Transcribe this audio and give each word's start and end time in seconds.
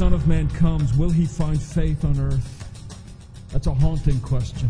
Son 0.00 0.14
of 0.14 0.26
Man 0.26 0.48
comes, 0.48 0.96
will 0.96 1.10
he 1.10 1.26
find 1.26 1.60
faith 1.60 2.06
on 2.06 2.18
earth? 2.18 2.66
That's 3.52 3.66
a 3.66 3.74
haunting 3.74 4.18
question. 4.20 4.66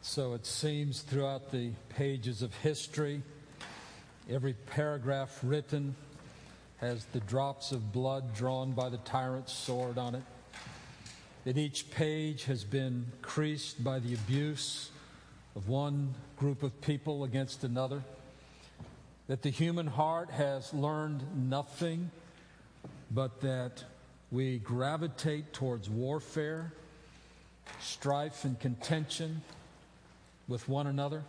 So 0.00 0.32
it 0.32 0.46
seems 0.46 1.02
throughout 1.02 1.50
the 1.52 1.72
pages 1.90 2.40
of 2.40 2.54
history, 2.54 3.20
every 4.28 4.54
paragraph 4.54 5.38
written 5.42 5.94
has 6.78 7.04
the 7.06 7.20
drops 7.20 7.72
of 7.72 7.92
blood 7.92 8.34
drawn 8.34 8.72
by 8.72 8.88
the 8.88 8.98
tyrant's 8.98 9.52
sword 9.52 9.98
on 9.98 10.14
it. 10.14 10.22
That 11.44 11.56
each 11.56 11.90
page 11.90 12.44
has 12.44 12.64
been 12.64 13.06
creased 13.22 13.84
by 13.84 14.00
the 14.00 14.14
abuse 14.14 14.90
of 15.54 15.68
one 15.68 16.14
group 16.36 16.62
of 16.62 16.80
people 16.80 17.24
against 17.24 17.62
another. 17.62 18.02
That 19.28 19.42
the 19.42 19.50
human 19.50 19.86
heart 19.86 20.30
has 20.30 20.74
learned 20.74 21.48
nothing 21.48 22.10
but 23.10 23.40
that 23.42 23.84
we 24.32 24.58
gravitate 24.58 25.52
towards 25.52 25.88
warfare, 25.88 26.72
strife, 27.80 28.44
and 28.44 28.58
contention 28.58 29.42
with 30.48 30.68
one 30.68 30.88
another. 30.88 31.22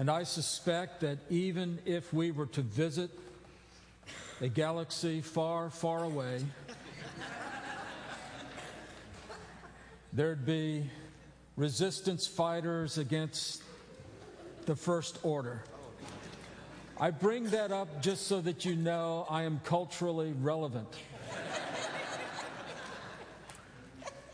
And 0.00 0.08
I 0.10 0.22
suspect 0.22 1.00
that 1.00 1.18
even 1.28 1.78
if 1.84 2.10
we 2.10 2.30
were 2.30 2.46
to 2.46 2.62
visit 2.62 3.10
a 4.40 4.48
galaxy 4.48 5.20
far, 5.20 5.68
far 5.68 6.04
away, 6.04 6.42
there'd 10.14 10.46
be 10.46 10.88
resistance 11.58 12.26
fighters 12.26 12.96
against 12.96 13.62
the 14.64 14.74
First 14.74 15.18
Order. 15.22 15.64
I 16.98 17.10
bring 17.10 17.44
that 17.50 17.70
up 17.70 18.00
just 18.00 18.26
so 18.26 18.40
that 18.40 18.64
you 18.64 18.76
know 18.76 19.26
I 19.28 19.42
am 19.42 19.60
culturally 19.64 20.32
relevant. 20.40 20.88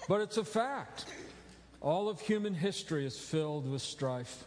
but 0.08 0.20
it's 0.20 0.36
a 0.36 0.44
fact. 0.44 1.06
All 1.80 2.08
of 2.08 2.20
human 2.20 2.54
history 2.54 3.04
is 3.04 3.18
filled 3.18 3.68
with 3.68 3.82
strife. 3.82 4.44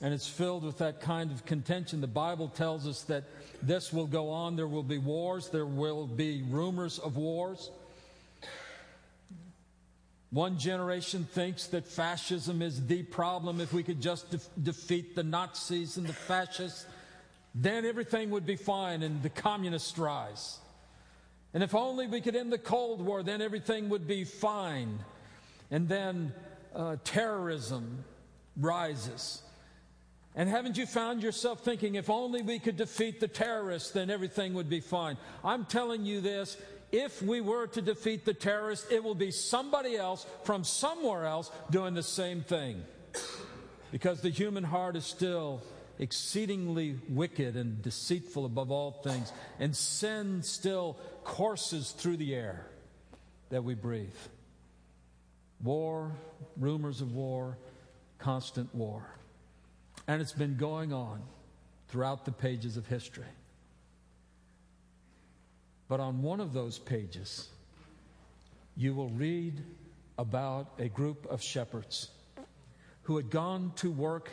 And 0.00 0.14
it's 0.14 0.26
filled 0.26 0.64
with 0.64 0.78
that 0.78 1.00
kind 1.00 1.30
of 1.30 1.44
contention. 1.44 2.00
The 2.00 2.06
Bible 2.06 2.48
tells 2.48 2.86
us 2.86 3.02
that 3.02 3.24
this 3.62 3.92
will 3.92 4.06
go 4.06 4.30
on. 4.30 4.56
There 4.56 4.66
will 4.66 4.82
be 4.82 4.98
wars. 4.98 5.50
There 5.50 5.66
will 5.66 6.06
be 6.06 6.42
rumors 6.48 6.98
of 6.98 7.16
wars. 7.16 7.70
One 10.30 10.58
generation 10.58 11.24
thinks 11.24 11.66
that 11.68 11.86
fascism 11.86 12.62
is 12.62 12.86
the 12.86 13.02
problem. 13.02 13.60
If 13.60 13.72
we 13.72 13.82
could 13.82 14.00
just 14.00 14.30
de- 14.30 14.38
defeat 14.62 15.16
the 15.16 15.24
Nazis 15.24 15.96
and 15.96 16.06
the 16.06 16.12
fascists, 16.12 16.86
then 17.54 17.84
everything 17.84 18.30
would 18.30 18.46
be 18.46 18.56
fine 18.56 19.02
and 19.02 19.22
the 19.22 19.28
communists 19.28 19.98
rise. 19.98 20.58
And 21.52 21.64
if 21.64 21.74
only 21.74 22.06
we 22.06 22.20
could 22.20 22.36
end 22.36 22.52
the 22.52 22.58
Cold 22.58 23.04
War, 23.04 23.24
then 23.24 23.42
everything 23.42 23.88
would 23.88 24.06
be 24.06 24.22
fine. 24.22 25.00
And 25.72 25.88
then 25.88 26.32
uh, 26.74 26.96
terrorism 27.02 28.04
rises. 28.56 29.42
And 30.40 30.48
haven't 30.48 30.78
you 30.78 30.86
found 30.86 31.22
yourself 31.22 31.60
thinking, 31.60 31.96
if 31.96 32.08
only 32.08 32.40
we 32.40 32.58
could 32.58 32.78
defeat 32.78 33.20
the 33.20 33.28
terrorists, 33.28 33.90
then 33.90 34.08
everything 34.08 34.54
would 34.54 34.70
be 34.70 34.80
fine? 34.80 35.18
I'm 35.44 35.66
telling 35.66 36.06
you 36.06 36.22
this 36.22 36.56
if 36.90 37.20
we 37.20 37.42
were 37.42 37.66
to 37.66 37.82
defeat 37.82 38.24
the 38.24 38.32
terrorists, 38.32 38.90
it 38.90 39.04
will 39.04 39.14
be 39.14 39.32
somebody 39.32 39.98
else 39.98 40.24
from 40.44 40.64
somewhere 40.64 41.26
else 41.26 41.50
doing 41.68 41.92
the 41.92 42.02
same 42.02 42.40
thing. 42.40 42.82
Because 43.92 44.22
the 44.22 44.30
human 44.30 44.64
heart 44.64 44.96
is 44.96 45.04
still 45.04 45.60
exceedingly 45.98 46.98
wicked 47.10 47.54
and 47.54 47.82
deceitful 47.82 48.46
above 48.46 48.70
all 48.70 48.92
things, 48.92 49.34
and 49.58 49.76
sin 49.76 50.42
still 50.42 50.96
courses 51.22 51.90
through 51.90 52.16
the 52.16 52.34
air 52.34 52.64
that 53.50 53.62
we 53.62 53.74
breathe. 53.74 54.08
War, 55.62 56.12
rumors 56.56 57.02
of 57.02 57.12
war, 57.12 57.58
constant 58.18 58.74
war. 58.74 59.19
And 60.06 60.20
it's 60.20 60.32
been 60.32 60.56
going 60.56 60.92
on 60.92 61.22
throughout 61.88 62.24
the 62.24 62.32
pages 62.32 62.76
of 62.76 62.86
history. 62.86 63.24
But 65.88 66.00
on 66.00 66.22
one 66.22 66.40
of 66.40 66.52
those 66.52 66.78
pages, 66.78 67.48
you 68.76 68.94
will 68.94 69.10
read 69.10 69.62
about 70.18 70.72
a 70.78 70.88
group 70.88 71.26
of 71.26 71.42
shepherds 71.42 72.10
who 73.02 73.16
had 73.16 73.30
gone 73.30 73.72
to 73.76 73.90
work 73.90 74.30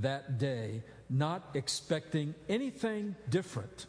that 0.00 0.38
day 0.38 0.82
not 1.10 1.50
expecting 1.54 2.34
anything 2.48 3.14
different, 3.28 3.86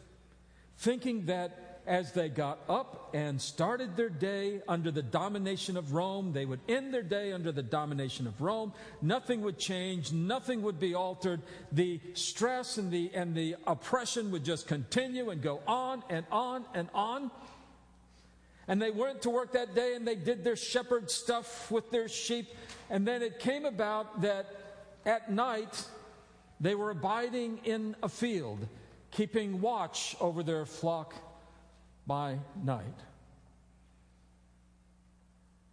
thinking 0.76 1.26
that 1.26 1.65
as 1.86 2.12
they 2.12 2.28
got 2.28 2.58
up 2.68 3.10
and 3.14 3.40
started 3.40 3.96
their 3.96 4.08
day 4.08 4.60
under 4.66 4.90
the 4.90 5.02
domination 5.02 5.76
of 5.76 5.92
Rome, 5.92 6.32
they 6.32 6.44
would 6.44 6.60
end 6.68 6.92
their 6.92 7.02
day 7.02 7.32
under 7.32 7.52
the 7.52 7.62
domination 7.62 8.26
of 8.26 8.40
Rome. 8.40 8.72
Nothing 9.00 9.42
would 9.42 9.58
change, 9.58 10.12
nothing 10.12 10.62
would 10.62 10.80
be 10.80 10.94
altered. 10.94 11.40
The 11.72 12.00
stress 12.14 12.78
and 12.78 12.90
the, 12.90 13.10
and 13.14 13.34
the 13.34 13.56
oppression 13.66 14.30
would 14.32 14.44
just 14.44 14.66
continue 14.66 15.30
and 15.30 15.40
go 15.40 15.60
on 15.66 16.02
and 16.10 16.26
on 16.32 16.64
and 16.74 16.88
on. 16.92 17.30
And 18.68 18.82
they 18.82 18.90
went 18.90 19.22
to 19.22 19.30
work 19.30 19.52
that 19.52 19.74
day 19.74 19.94
and 19.94 20.06
they 20.06 20.16
did 20.16 20.42
their 20.42 20.56
shepherd 20.56 21.10
stuff 21.10 21.70
with 21.70 21.90
their 21.90 22.08
sheep. 22.08 22.48
And 22.90 23.06
then 23.06 23.22
it 23.22 23.38
came 23.38 23.64
about 23.64 24.22
that 24.22 24.46
at 25.04 25.30
night 25.30 25.84
they 26.60 26.74
were 26.74 26.90
abiding 26.90 27.60
in 27.64 27.94
a 28.02 28.08
field, 28.08 28.66
keeping 29.10 29.60
watch 29.60 30.16
over 30.20 30.42
their 30.42 30.66
flock 30.66 31.14
by 32.06 32.38
night. 32.62 32.84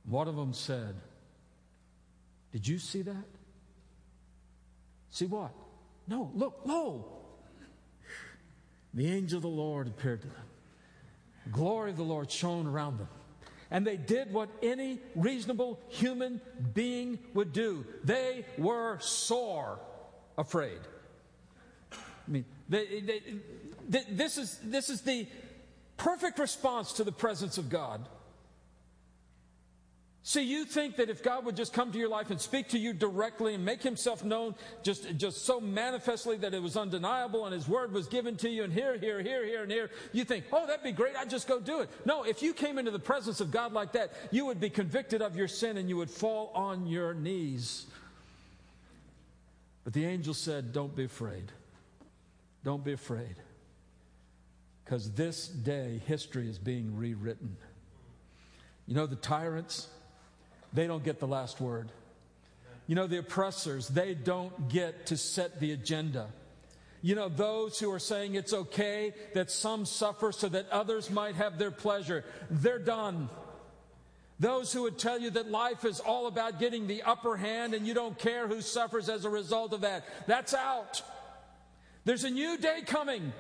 One 0.06 0.28
of 0.28 0.36
them 0.36 0.54
said, 0.54 0.96
Did 2.52 2.68
you 2.68 2.80
see 2.80 3.02
that? 3.04 3.26
See 5.10 5.26
what? 5.26 5.52
No, 6.08 6.32
look, 6.34 6.62
lo! 6.66 7.06
The 8.94 9.08
angel 9.08 9.38
of 9.38 9.44
the 9.44 9.48
Lord 9.48 9.88
appeared 9.88 10.22
to 10.22 10.28
them. 10.28 10.46
Glory 11.52 11.92
of 11.92 11.98
the 11.98 12.04
Lord 12.04 12.32
shone 12.32 12.68
around 12.68 13.00
them. 13.00 13.08
And 13.72 13.88
they 13.88 13.98
did 13.98 14.32
what 14.32 14.50
any 14.62 15.00
reasonable 15.16 15.80
human 15.90 16.42
being 16.74 17.18
would 17.34 17.54
do. 17.54 17.86
They 18.04 18.46
were 18.58 19.00
sore 19.00 19.80
afraid. 20.38 20.80
I 21.92 22.32
mean, 22.32 22.46
they, 22.70 23.02
they, 23.02 23.22
they, 23.90 24.04
this, 24.12 24.38
is, 24.38 24.60
this 24.64 24.90
is 24.90 25.02
the 25.02 25.28
perfect 26.04 26.38
response 26.38 26.94
to 26.94 27.04
the 27.06 27.12
presence 27.12 27.58
of 27.58 27.70
God. 27.70 28.06
See, 30.26 30.44
you 30.44 30.64
think 30.64 30.98
that 30.98 31.10
if 31.10 31.22
God 31.22 31.46
would 31.46 31.58
just 31.58 31.74
come 31.74 31.92
to 31.92 31.98
your 31.98 32.08
life 32.08 32.30
and 32.30 32.40
speak 32.40 32.70
to 32.70 32.78
you 32.78 32.94
directly 32.94 33.56
and 33.56 33.66
make 33.66 33.82
himself 33.84 34.24
known 34.24 34.56
just, 34.82 35.18
just 35.18 35.46
so 35.46 35.60
manifestly 35.60 36.38
that 36.38 36.54
it 36.54 36.62
was 36.62 36.78
undeniable 36.78 37.46
and 37.46 37.54
his 37.54 37.68
word 37.68 37.92
was 37.92 38.08
given 38.08 38.38
to 38.38 38.50
you 38.50 38.64
and 38.64 38.72
here, 38.72 38.98
here, 38.98 39.22
here, 39.22 39.46
here, 39.46 39.64
and 39.64 39.72
here, 39.72 39.92
you 40.14 40.24
think, 40.24 40.46
oh, 40.54 40.66
that'd 40.66 40.84
be 40.84 40.94
great, 40.94 41.16
I'd 41.18 41.30
just 41.30 41.48
go 41.48 41.60
do 41.60 41.82
it. 41.82 41.90
No, 42.06 42.24
if 42.24 42.42
you 42.42 42.54
came 42.54 42.78
into 42.78 42.92
the 42.92 43.00
presence 43.00 43.42
of 43.42 43.52
God 43.52 43.74
like 43.74 43.94
that, 43.94 44.14
you 44.32 44.46
would 44.46 44.62
be 44.62 44.70
convicted 44.70 45.22
of 45.22 45.36
your 45.36 45.50
sin 45.50 45.78
and 45.78 45.90
you 45.90 45.98
would 45.98 46.10
fall 46.10 46.52
on 46.56 46.88
your 46.88 47.14
knees. 47.14 47.86
But 49.84 49.92
the 49.92 50.06
angel 50.06 50.34
said, 50.34 50.72
don't 50.72 50.96
be 50.96 51.04
afraid. 51.04 51.52
Don't 52.64 52.84
be 52.84 52.94
afraid. 52.94 53.36
Because 54.94 55.10
this 55.14 55.48
day, 55.48 56.00
history 56.06 56.48
is 56.48 56.60
being 56.60 56.96
rewritten. 56.96 57.58
You 58.86 58.94
know, 58.94 59.08
the 59.08 59.16
tyrants, 59.16 59.88
they 60.72 60.86
don't 60.86 61.04
get 61.04 61.20
the 61.20 61.26
last 61.26 61.60
word. 61.60 61.92
You 62.86 62.94
know, 62.94 63.08
the 63.08 63.18
oppressors, 63.18 63.88
they 63.88 64.14
don't 64.14 64.70
get 64.70 65.08
to 65.08 65.18
set 65.18 65.60
the 65.60 65.72
agenda. 65.72 66.28
You 67.02 67.16
know, 67.16 67.28
those 67.28 67.80
who 67.80 67.92
are 67.92 67.98
saying 67.98 68.36
it's 68.36 68.54
okay 68.54 69.16
that 69.34 69.50
some 69.50 69.88
suffer 69.88 70.32
so 70.32 70.48
that 70.50 70.70
others 70.70 71.10
might 71.10 71.34
have 71.38 71.58
their 71.58 71.72
pleasure, 71.72 72.24
they're 72.52 72.78
done. 72.78 73.30
Those 74.40 74.72
who 74.72 74.84
would 74.84 75.00
tell 75.00 75.20
you 75.20 75.32
that 75.32 75.50
life 75.50 75.86
is 75.86 76.02
all 76.02 76.28
about 76.28 76.60
getting 76.60 76.86
the 76.86 77.02
upper 77.02 77.36
hand 77.36 77.74
and 77.74 77.88
you 77.88 77.96
don't 77.96 78.20
care 78.20 78.48
who 78.48 78.62
suffers 78.62 79.10
as 79.10 79.26
a 79.26 79.30
result 79.32 79.74
of 79.74 79.82
that, 79.82 80.06
that's 80.28 80.54
out. 80.54 81.02
There's 82.06 82.26
a 82.26 82.30
new 82.30 82.60
day 82.60 82.84
coming. 82.86 83.34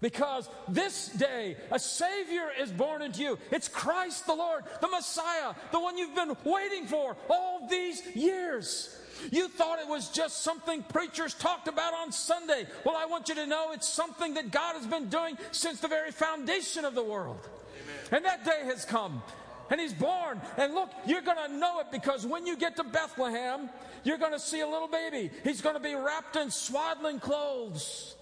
Because 0.00 0.48
this 0.68 1.08
day, 1.08 1.56
a 1.72 1.78
Savior 1.78 2.48
is 2.60 2.70
born 2.70 3.02
into 3.02 3.22
you. 3.22 3.38
It's 3.50 3.68
Christ 3.68 4.26
the 4.26 4.34
Lord, 4.34 4.64
the 4.80 4.88
Messiah, 4.88 5.54
the 5.72 5.80
one 5.80 5.96
you've 5.96 6.14
been 6.14 6.36
waiting 6.44 6.86
for 6.86 7.16
all 7.30 7.66
these 7.68 8.02
years. 8.14 8.98
You 9.30 9.48
thought 9.48 9.78
it 9.78 9.88
was 9.88 10.10
just 10.10 10.42
something 10.42 10.82
preachers 10.82 11.34
talked 11.34 11.68
about 11.68 11.94
on 11.94 12.12
Sunday. 12.12 12.66
Well, 12.84 12.96
I 12.96 13.06
want 13.06 13.28
you 13.28 13.34
to 13.36 13.46
know 13.46 13.72
it's 13.72 13.88
something 13.88 14.34
that 14.34 14.50
God 14.50 14.76
has 14.76 14.86
been 14.86 15.08
doing 15.08 15.38
since 15.52 15.80
the 15.80 15.88
very 15.88 16.10
foundation 16.10 16.84
of 16.84 16.94
the 16.94 17.02
world. 17.02 17.40
Amen. 17.82 17.96
And 18.12 18.24
that 18.24 18.44
day 18.44 18.62
has 18.64 18.84
come. 18.84 19.22
And 19.70 19.80
he's 19.80 19.94
born. 19.94 20.40
And 20.58 20.74
look, 20.74 20.90
you're 21.06 21.22
going 21.22 21.38
to 21.48 21.56
know 21.56 21.80
it 21.80 21.86
because 21.90 22.26
when 22.26 22.46
you 22.46 22.56
get 22.56 22.76
to 22.76 22.84
Bethlehem, 22.84 23.70
you're 24.04 24.18
going 24.18 24.32
to 24.32 24.38
see 24.38 24.60
a 24.60 24.68
little 24.68 24.88
baby. 24.88 25.30
He's 25.42 25.60
going 25.60 25.74
to 25.74 25.80
be 25.80 25.94
wrapped 25.94 26.36
in 26.36 26.50
swaddling 26.50 27.18
clothes. 27.18 28.15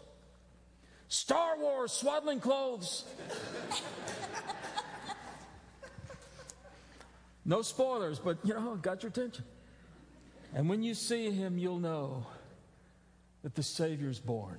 Star 1.08 1.58
Wars 1.58 1.92
swaddling 1.92 2.40
clothes. 2.40 3.04
no 7.44 7.62
spoilers, 7.62 8.18
but 8.18 8.38
you 8.44 8.54
know, 8.54 8.76
got 8.76 9.02
your 9.02 9.10
attention. 9.10 9.44
And 10.54 10.68
when 10.68 10.82
you 10.82 10.94
see 10.94 11.30
him, 11.30 11.58
you'll 11.58 11.80
know 11.80 12.26
that 13.42 13.54
the 13.54 13.62
Savior's 13.62 14.20
born. 14.20 14.58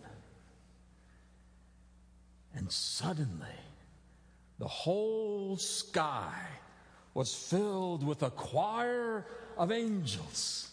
And 2.53 2.71
suddenly, 2.71 3.47
the 4.59 4.67
whole 4.67 5.57
sky 5.57 6.33
was 7.13 7.33
filled 7.33 8.05
with 8.05 8.23
a 8.23 8.29
choir 8.29 9.25
of 9.57 9.71
angels. 9.71 10.71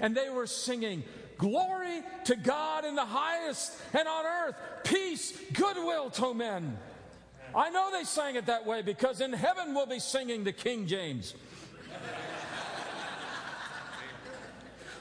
And 0.00 0.16
they 0.16 0.30
were 0.30 0.46
singing, 0.46 1.04
Glory 1.38 2.02
to 2.24 2.36
God 2.36 2.84
in 2.84 2.94
the 2.94 3.04
highest, 3.04 3.72
and 3.92 4.06
on 4.06 4.24
earth, 4.24 4.54
peace, 4.84 5.36
goodwill 5.52 6.10
to 6.10 6.32
men. 6.32 6.78
I 7.54 7.70
know 7.70 7.90
they 7.92 8.04
sang 8.04 8.36
it 8.36 8.46
that 8.46 8.66
way 8.66 8.82
because 8.82 9.20
in 9.20 9.32
heaven 9.32 9.74
we'll 9.74 9.86
be 9.86 9.98
singing 9.98 10.44
the 10.44 10.52
King 10.52 10.86
James. 10.86 11.34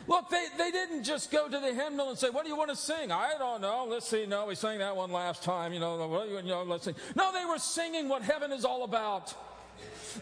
Look, 0.06 0.30
they, 0.30 0.46
they 0.58 0.70
didn't 0.72 1.04
just 1.04 1.32
go 1.32 1.48
to 1.48 1.60
the 1.60 1.74
hymnal 1.74 2.10
and 2.10 2.18
say, 2.18 2.30
What 2.30 2.44
do 2.44 2.50
you 2.50 2.58
want 2.58 2.70
to 2.70 2.76
sing? 2.76 3.12
I 3.12 3.36
don't 3.40 3.62
know. 3.62 3.88
Let's 3.90 4.08
see. 4.08 4.26
No, 4.26 4.46
we 4.48 4.56
sang 4.56 4.80
that 4.80 4.96
one 4.96 5.12
last 5.12 5.44
time. 5.44 5.72
You 5.72 5.80
know, 5.80 6.26
you 6.26 6.42
know 6.44 6.64
let's 6.64 6.84
sing. 6.84 6.96
No, 7.16 7.32
they 7.32 7.46
were 7.46 7.58
singing 7.58 8.10
what 8.10 8.22
heaven 8.22 8.52
is 8.52 8.66
all 8.66 8.84
about. 8.84 9.34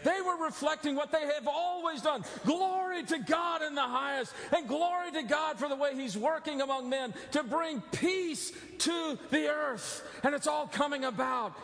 They 0.04 0.20
were 0.20 0.44
reflecting 0.44 0.96
what 0.96 1.12
they 1.12 1.26
have 1.26 1.46
always 1.46 2.02
done. 2.02 2.24
Glory 2.44 3.02
to 3.04 3.18
God 3.18 3.62
in 3.62 3.74
the 3.74 3.82
highest, 3.82 4.32
and 4.56 4.66
glory 4.66 5.12
to 5.12 5.22
God 5.22 5.58
for 5.58 5.68
the 5.68 5.76
way 5.76 5.94
He's 5.94 6.16
working 6.16 6.60
among 6.60 6.88
men 6.88 7.14
to 7.32 7.42
bring 7.42 7.80
peace 7.92 8.52
to 8.78 9.18
the 9.30 9.48
earth. 9.48 10.02
And 10.22 10.34
it's 10.34 10.46
all 10.46 10.66
coming 10.66 11.04
about 11.04 11.54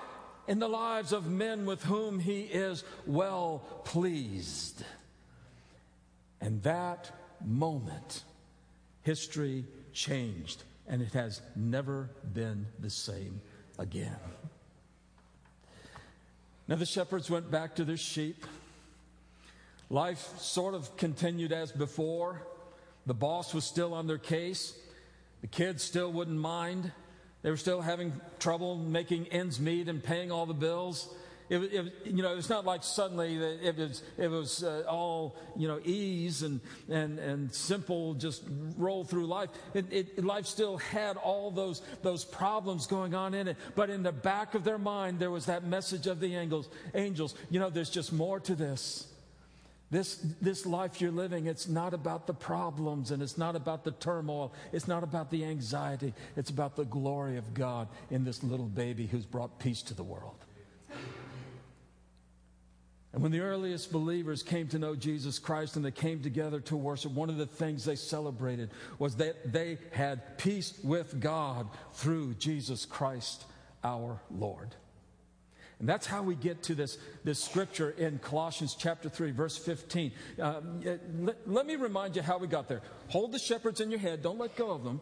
in 0.46 0.58
the 0.58 0.68
lives 0.68 1.12
of 1.12 1.26
men 1.26 1.66
with 1.66 1.82
whom 1.84 2.18
He 2.18 2.42
is 2.42 2.84
well 3.06 3.62
pleased. 3.84 4.82
And 6.40 6.62
that 6.62 7.10
moment, 7.44 8.24
history 9.02 9.64
changed, 9.92 10.62
and 10.86 11.02
it 11.02 11.12
has 11.12 11.42
never 11.56 12.10
been 12.32 12.66
the 12.78 12.90
same 12.90 13.40
again. 13.78 14.16
Now 16.68 16.76
the 16.76 16.84
shepherds 16.84 17.30
went 17.30 17.50
back 17.50 17.76
to 17.76 17.84
their 17.84 17.96
sheep. 17.96 18.44
Life 19.88 20.38
sort 20.38 20.74
of 20.74 20.98
continued 20.98 21.50
as 21.50 21.72
before. 21.72 22.42
The 23.06 23.14
boss 23.14 23.54
was 23.54 23.64
still 23.64 23.94
on 23.94 24.06
their 24.06 24.18
case. 24.18 24.78
The 25.40 25.46
kids 25.46 25.82
still 25.82 26.12
wouldn't 26.12 26.38
mind. 26.38 26.92
They 27.40 27.48
were 27.48 27.56
still 27.56 27.80
having 27.80 28.20
trouble 28.38 28.76
making 28.76 29.28
ends 29.28 29.58
meet 29.58 29.88
and 29.88 30.04
paying 30.04 30.30
all 30.30 30.44
the 30.44 30.52
bills. 30.52 31.08
It, 31.48 31.56
it, 31.72 31.92
you 32.04 32.22
know, 32.22 32.36
it's 32.36 32.50
not 32.50 32.66
like 32.66 32.82
suddenly 32.82 33.36
it 33.36 33.76
was, 33.76 34.02
it 34.18 34.28
was 34.28 34.62
uh, 34.62 34.84
all, 34.88 35.36
you 35.56 35.66
know, 35.66 35.80
ease 35.82 36.42
and, 36.42 36.60
and, 36.90 37.18
and 37.18 37.54
simple, 37.54 38.14
just 38.14 38.42
roll 38.76 39.04
through 39.04 39.26
life. 39.26 39.48
It, 39.72 40.22
life 40.22 40.44
still 40.44 40.76
had 40.76 41.16
all 41.16 41.50
those, 41.50 41.80
those 42.02 42.24
problems 42.24 42.86
going 42.86 43.14
on 43.14 43.32
in 43.32 43.48
it. 43.48 43.56
But 43.74 43.88
in 43.88 44.02
the 44.02 44.12
back 44.12 44.54
of 44.54 44.64
their 44.64 44.78
mind, 44.78 45.18
there 45.18 45.30
was 45.30 45.46
that 45.46 45.64
message 45.64 46.06
of 46.06 46.20
the 46.20 46.36
angels, 46.36 46.68
angels, 46.94 47.34
you 47.50 47.60
know, 47.60 47.70
there's 47.70 47.90
just 47.90 48.12
more 48.12 48.40
to 48.40 48.54
this. 48.54 49.06
This, 49.90 50.16
this 50.42 50.66
life 50.66 51.00
you're 51.00 51.10
living, 51.10 51.46
it's 51.46 51.66
not 51.66 51.94
about 51.94 52.26
the 52.26 52.34
problems 52.34 53.10
and 53.10 53.22
it's 53.22 53.38
not 53.38 53.56
about 53.56 53.84
the 53.84 53.92
turmoil. 53.92 54.52
It's 54.70 54.86
not 54.86 55.02
about 55.02 55.30
the 55.30 55.46
anxiety. 55.46 56.12
It's 56.36 56.50
about 56.50 56.76
the 56.76 56.84
glory 56.84 57.38
of 57.38 57.54
God 57.54 57.88
in 58.10 58.22
this 58.22 58.42
little 58.42 58.66
baby 58.66 59.06
who's 59.06 59.24
brought 59.24 59.58
peace 59.58 59.80
to 59.84 59.94
the 59.94 60.02
world. 60.02 60.36
And 63.12 63.22
when 63.22 63.32
the 63.32 63.40
earliest 63.40 63.90
believers 63.90 64.42
came 64.42 64.68
to 64.68 64.78
know 64.78 64.94
Jesus 64.94 65.38
Christ 65.38 65.76
and 65.76 65.84
they 65.84 65.90
came 65.90 66.22
together 66.22 66.60
to 66.60 66.76
worship, 66.76 67.12
one 67.12 67.30
of 67.30 67.38
the 67.38 67.46
things 67.46 67.84
they 67.84 67.96
celebrated 67.96 68.70
was 68.98 69.16
that 69.16 69.52
they 69.52 69.78
had 69.92 70.36
peace 70.36 70.78
with 70.84 71.18
God 71.18 71.68
through 71.94 72.34
Jesus 72.34 72.84
Christ 72.84 73.44
our 73.82 74.20
Lord. 74.30 74.74
And 75.78 75.88
that's 75.88 76.06
how 76.06 76.22
we 76.22 76.34
get 76.34 76.64
to 76.64 76.74
this, 76.74 76.98
this 77.24 77.42
scripture 77.42 77.90
in 77.90 78.18
Colossians 78.18 78.74
chapter 78.78 79.08
3, 79.08 79.30
verse 79.30 79.56
15. 79.56 80.12
Um, 80.40 80.80
let, 81.20 81.48
let, 81.48 81.66
me 81.66 81.76
remind 81.76 82.16
you 82.16 82.22
how 82.22 82.36
we 82.38 82.48
got 82.48 82.68
there. 82.68 82.82
Hold 83.08 83.32
the 83.32 83.38
shepherds 83.38 83.80
in 83.80 83.90
your 83.90 84.00
head, 84.00 84.22
don't 84.22 84.38
let 84.38 84.56
go 84.56 84.70
of 84.70 84.82
them. 84.82 85.00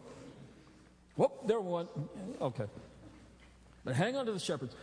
Whoop, 1.15 1.47
there 1.47 1.59
one. 1.59 1.87
Okay. 2.39 2.65
But 3.83 3.95
hang 3.95 4.15
on 4.15 4.27
to 4.27 4.31
the 4.31 4.39
shepherds. 4.39 4.75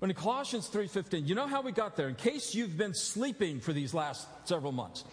But 0.00 0.10
in 0.10 0.16
Colossians 0.16 0.68
3:15, 0.68 1.26
you 1.26 1.34
know 1.34 1.46
how 1.46 1.62
we 1.62 1.72
got 1.72 1.96
there? 1.96 2.08
In 2.08 2.14
case 2.14 2.54
you've 2.54 2.76
been 2.76 2.94
sleeping 2.94 3.60
for 3.60 3.72
these 3.72 3.94
last 3.94 4.26
several 4.44 4.72
months, 4.72 5.04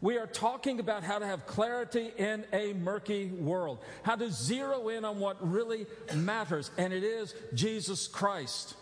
we 0.00 0.16
are 0.16 0.26
talking 0.26 0.78
about 0.80 1.02
how 1.02 1.18
to 1.18 1.26
have 1.26 1.46
clarity 1.46 2.12
in 2.16 2.46
a 2.52 2.72
murky 2.72 3.26
world, 3.26 3.80
how 4.04 4.14
to 4.14 4.30
zero 4.30 4.88
in 4.88 5.04
on 5.04 5.18
what 5.18 5.36
really 5.46 5.86
matters, 6.14 6.70
and 6.78 6.92
it 6.92 7.02
is 7.02 7.34
Jesus 7.52 8.06
Christ. 8.06 8.74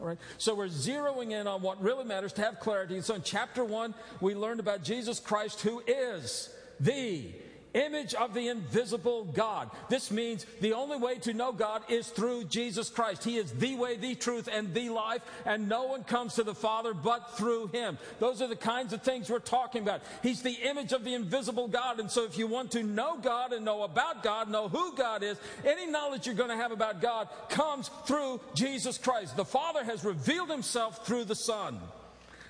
All 0.00 0.06
right. 0.06 0.18
So 0.38 0.54
we're 0.54 0.68
zeroing 0.68 1.32
in 1.32 1.46
on 1.46 1.60
what 1.60 1.82
really 1.82 2.04
matters 2.04 2.32
to 2.34 2.42
have 2.42 2.58
clarity. 2.58 2.94
And 2.94 3.04
so 3.04 3.14
in 3.14 3.22
chapter 3.22 3.64
one, 3.64 3.94
we 4.20 4.34
learned 4.34 4.60
about 4.60 4.82
Jesus 4.82 5.20
Christ, 5.20 5.60
who 5.60 5.82
is 5.86 6.48
the 6.78 7.34
image 7.74 8.14
of 8.14 8.34
the 8.34 8.48
invisible 8.48 9.24
God. 9.24 9.70
This 9.88 10.10
means 10.10 10.46
the 10.60 10.72
only 10.72 10.96
way 10.96 11.18
to 11.18 11.34
know 11.34 11.52
God 11.52 11.82
is 11.88 12.08
through 12.08 12.44
Jesus 12.44 12.88
Christ. 12.88 13.24
He 13.24 13.36
is 13.36 13.52
the 13.52 13.76
way, 13.76 13.96
the 13.96 14.14
truth, 14.14 14.48
and 14.52 14.74
the 14.74 14.88
life, 14.88 15.22
and 15.44 15.68
no 15.68 15.84
one 15.84 16.04
comes 16.04 16.34
to 16.34 16.42
the 16.42 16.54
Father 16.54 16.94
but 16.94 17.36
through 17.36 17.68
Him. 17.68 17.98
Those 18.18 18.42
are 18.42 18.48
the 18.48 18.56
kinds 18.56 18.92
of 18.92 19.02
things 19.02 19.30
we're 19.30 19.38
talking 19.38 19.82
about. 19.82 20.02
He's 20.22 20.42
the 20.42 20.58
image 20.68 20.92
of 20.92 21.04
the 21.04 21.14
invisible 21.14 21.68
God, 21.68 22.00
and 22.00 22.10
so 22.10 22.24
if 22.24 22.38
you 22.38 22.46
want 22.46 22.72
to 22.72 22.82
know 22.82 23.18
God 23.18 23.52
and 23.52 23.64
know 23.64 23.82
about 23.82 24.22
God, 24.22 24.50
know 24.50 24.68
who 24.68 24.94
God 24.96 25.22
is, 25.22 25.38
any 25.64 25.86
knowledge 25.86 26.26
you're 26.26 26.34
going 26.34 26.50
to 26.50 26.56
have 26.56 26.72
about 26.72 27.00
God 27.00 27.28
comes 27.48 27.90
through 28.06 28.40
Jesus 28.54 28.98
Christ. 28.98 29.36
The 29.36 29.44
Father 29.44 29.84
has 29.84 30.04
revealed 30.04 30.50
Himself 30.50 31.06
through 31.06 31.24
the 31.24 31.34
Son. 31.34 31.80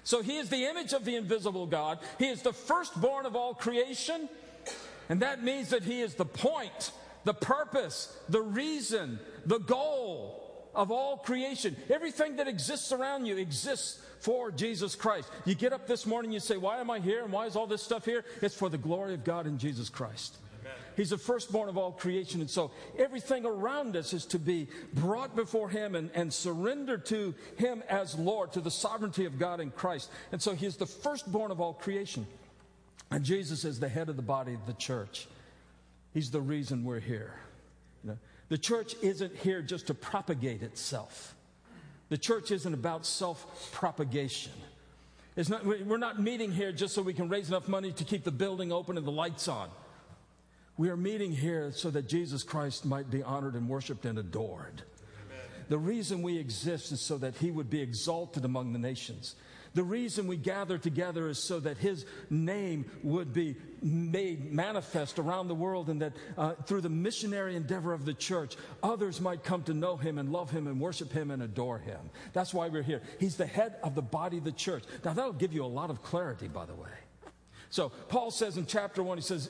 So 0.02 0.22
he 0.22 0.38
is 0.38 0.48
the 0.48 0.64
image 0.64 0.92
of 0.92 1.04
the 1.04 1.16
invisible 1.16 1.66
God. 1.66 1.98
He 2.18 2.26
is 2.28 2.42
the 2.42 2.52
firstborn 2.52 3.26
of 3.26 3.36
all 3.36 3.54
creation. 3.54 4.28
And 5.10 5.20
that 5.20 5.42
means 5.42 5.70
that 5.70 5.82
He 5.82 6.00
is 6.00 6.14
the 6.14 6.24
point, 6.24 6.92
the 7.24 7.34
purpose, 7.34 8.16
the 8.28 8.40
reason, 8.40 9.18
the 9.44 9.58
goal 9.58 10.70
of 10.74 10.92
all 10.92 11.18
creation. 11.18 11.76
Everything 11.90 12.36
that 12.36 12.46
exists 12.46 12.92
around 12.92 13.26
you 13.26 13.36
exists 13.36 14.00
for 14.20 14.52
Jesus 14.52 14.94
Christ. 14.94 15.28
You 15.44 15.56
get 15.56 15.72
up 15.72 15.88
this 15.88 16.06
morning, 16.06 16.30
you 16.30 16.38
say, 16.38 16.56
Why 16.56 16.78
am 16.78 16.90
I 16.90 17.00
here? 17.00 17.24
And 17.24 17.32
why 17.32 17.46
is 17.46 17.56
all 17.56 17.66
this 17.66 17.82
stuff 17.82 18.04
here? 18.04 18.24
It's 18.40 18.54
for 18.54 18.68
the 18.68 18.78
glory 18.78 19.14
of 19.14 19.24
God 19.24 19.46
in 19.46 19.58
Jesus 19.58 19.88
Christ. 19.88 20.36
He's 20.96 21.10
the 21.10 21.18
firstborn 21.18 21.68
of 21.68 21.78
all 21.78 21.92
creation. 21.92 22.40
And 22.40 22.50
so 22.50 22.70
everything 22.98 23.46
around 23.46 23.96
us 23.96 24.12
is 24.12 24.26
to 24.26 24.38
be 24.38 24.68
brought 24.92 25.34
before 25.34 25.68
Him 25.68 25.94
and, 25.94 26.10
and 26.14 26.32
surrendered 26.32 27.06
to 27.06 27.34
Him 27.56 27.82
as 27.88 28.16
Lord, 28.16 28.52
to 28.52 28.60
the 28.60 28.70
sovereignty 28.70 29.24
of 29.24 29.38
God 29.38 29.60
in 29.60 29.70
Christ. 29.70 30.10
And 30.30 30.40
so 30.40 30.52
He 30.52 30.66
is 30.66 30.76
the 30.76 30.86
firstborn 30.86 31.50
of 31.50 31.60
all 31.60 31.72
creation. 31.72 32.26
And 33.10 33.24
Jesus 33.24 33.64
is 33.64 33.80
the 33.80 33.88
head 33.88 34.08
of 34.08 34.16
the 34.16 34.22
body 34.22 34.54
of 34.54 34.66
the 34.66 34.72
church. 34.74 35.26
He's 36.14 36.30
the 36.30 36.40
reason 36.40 36.84
we're 36.84 37.00
here. 37.00 37.34
You 38.04 38.10
know, 38.10 38.18
the 38.48 38.58
church 38.58 38.94
isn't 39.02 39.36
here 39.36 39.62
just 39.62 39.88
to 39.88 39.94
propagate 39.94 40.62
itself. 40.62 41.34
The 42.08 42.18
church 42.18 42.50
isn't 42.50 42.74
about 42.74 43.06
self 43.06 43.72
propagation. 43.72 44.52
Not, 45.48 45.64
we're 45.64 45.96
not 45.96 46.20
meeting 46.20 46.52
here 46.52 46.72
just 46.72 46.94
so 46.94 47.02
we 47.02 47.14
can 47.14 47.28
raise 47.28 47.48
enough 47.48 47.68
money 47.68 47.92
to 47.92 48.04
keep 48.04 48.24
the 48.24 48.32
building 48.32 48.72
open 48.72 48.98
and 48.98 49.06
the 49.06 49.12
lights 49.12 49.48
on. 49.48 49.70
We 50.76 50.90
are 50.90 50.96
meeting 50.96 51.32
here 51.32 51.72
so 51.72 51.90
that 51.90 52.08
Jesus 52.08 52.42
Christ 52.42 52.84
might 52.84 53.10
be 53.10 53.22
honored 53.22 53.54
and 53.54 53.68
worshiped 53.68 54.04
and 54.04 54.18
adored. 54.18 54.82
Amen. 55.26 55.64
The 55.68 55.78
reason 55.78 56.22
we 56.22 56.36
exist 56.36 56.90
is 56.90 57.00
so 57.00 57.16
that 57.18 57.36
he 57.36 57.50
would 57.50 57.70
be 57.70 57.80
exalted 57.80 58.44
among 58.44 58.72
the 58.72 58.78
nations. 58.78 59.36
The 59.74 59.82
reason 59.82 60.26
we 60.26 60.36
gather 60.36 60.78
together 60.78 61.28
is 61.28 61.38
so 61.38 61.60
that 61.60 61.78
His 61.78 62.04
name 62.28 62.84
would 63.02 63.32
be 63.32 63.56
made 63.82 64.52
manifest 64.52 65.18
around 65.18 65.48
the 65.48 65.54
world 65.54 65.88
and 65.88 66.02
that 66.02 66.12
uh, 66.36 66.54
through 66.66 66.80
the 66.82 66.88
missionary 66.88 67.56
endeavor 67.56 67.92
of 67.92 68.04
the 68.04 68.14
church, 68.14 68.56
others 68.82 69.20
might 69.20 69.44
come 69.44 69.62
to 69.64 69.74
know 69.74 69.96
Him 69.96 70.18
and 70.18 70.32
love 70.32 70.50
Him 70.50 70.66
and 70.66 70.80
worship 70.80 71.12
Him 71.12 71.30
and 71.30 71.42
adore 71.42 71.78
Him. 71.78 72.10
That's 72.32 72.52
why 72.52 72.68
we're 72.68 72.82
here. 72.82 73.02
He's 73.18 73.36
the 73.36 73.46
head 73.46 73.76
of 73.82 73.94
the 73.94 74.02
body 74.02 74.38
of 74.38 74.44
the 74.44 74.52
church. 74.52 74.84
Now, 75.04 75.12
that'll 75.12 75.32
give 75.32 75.52
you 75.52 75.64
a 75.64 75.66
lot 75.66 75.90
of 75.90 76.02
clarity, 76.02 76.48
by 76.48 76.66
the 76.66 76.74
way. 76.74 76.90
So 77.72 77.90
Paul 78.08 78.32
says 78.32 78.56
in 78.56 78.66
chapter 78.66 79.00
one, 79.00 79.16
he 79.16 79.22
says, 79.22 79.48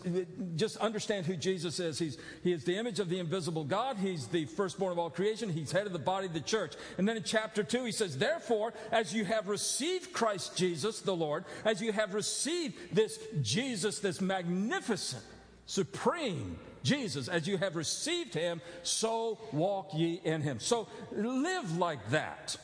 just 0.54 0.76
understand 0.76 1.24
who 1.24 1.36
Jesus 1.36 1.80
is. 1.80 1.98
He's, 1.98 2.18
he 2.44 2.52
is 2.52 2.64
the 2.64 2.76
image 2.76 3.00
of 3.00 3.08
the 3.08 3.18
invisible 3.18 3.64
God. 3.64 3.96
He's 3.96 4.26
the 4.26 4.44
firstborn 4.44 4.92
of 4.92 4.98
all 4.98 5.08
creation. 5.08 5.48
He's 5.48 5.72
head 5.72 5.86
of 5.86 5.94
the 5.94 5.98
body 5.98 6.26
of 6.26 6.34
the 6.34 6.40
church. 6.40 6.74
And 6.98 7.08
then 7.08 7.16
in 7.16 7.22
chapter 7.22 7.62
two, 7.62 7.84
he 7.84 7.92
says, 7.92 8.18
therefore, 8.18 8.74
as 8.92 9.14
you 9.14 9.24
have 9.24 9.48
received 9.48 10.12
Christ 10.12 10.54
Jesus, 10.54 11.00
the 11.00 11.16
Lord, 11.16 11.46
as 11.64 11.80
you 11.80 11.92
have 11.92 12.12
received 12.12 12.94
this 12.94 13.18
Jesus, 13.40 14.00
this 14.00 14.20
magnificent, 14.20 15.24
supreme 15.64 16.58
Jesus, 16.82 17.26
as 17.26 17.46
you 17.46 17.56
have 17.56 17.74
received 17.74 18.34
him, 18.34 18.60
so 18.82 19.38
walk 19.50 19.92
ye 19.94 20.20
in 20.24 20.42
him. 20.42 20.60
So 20.60 20.88
live 21.10 21.78
like 21.78 22.10
that. 22.10 22.58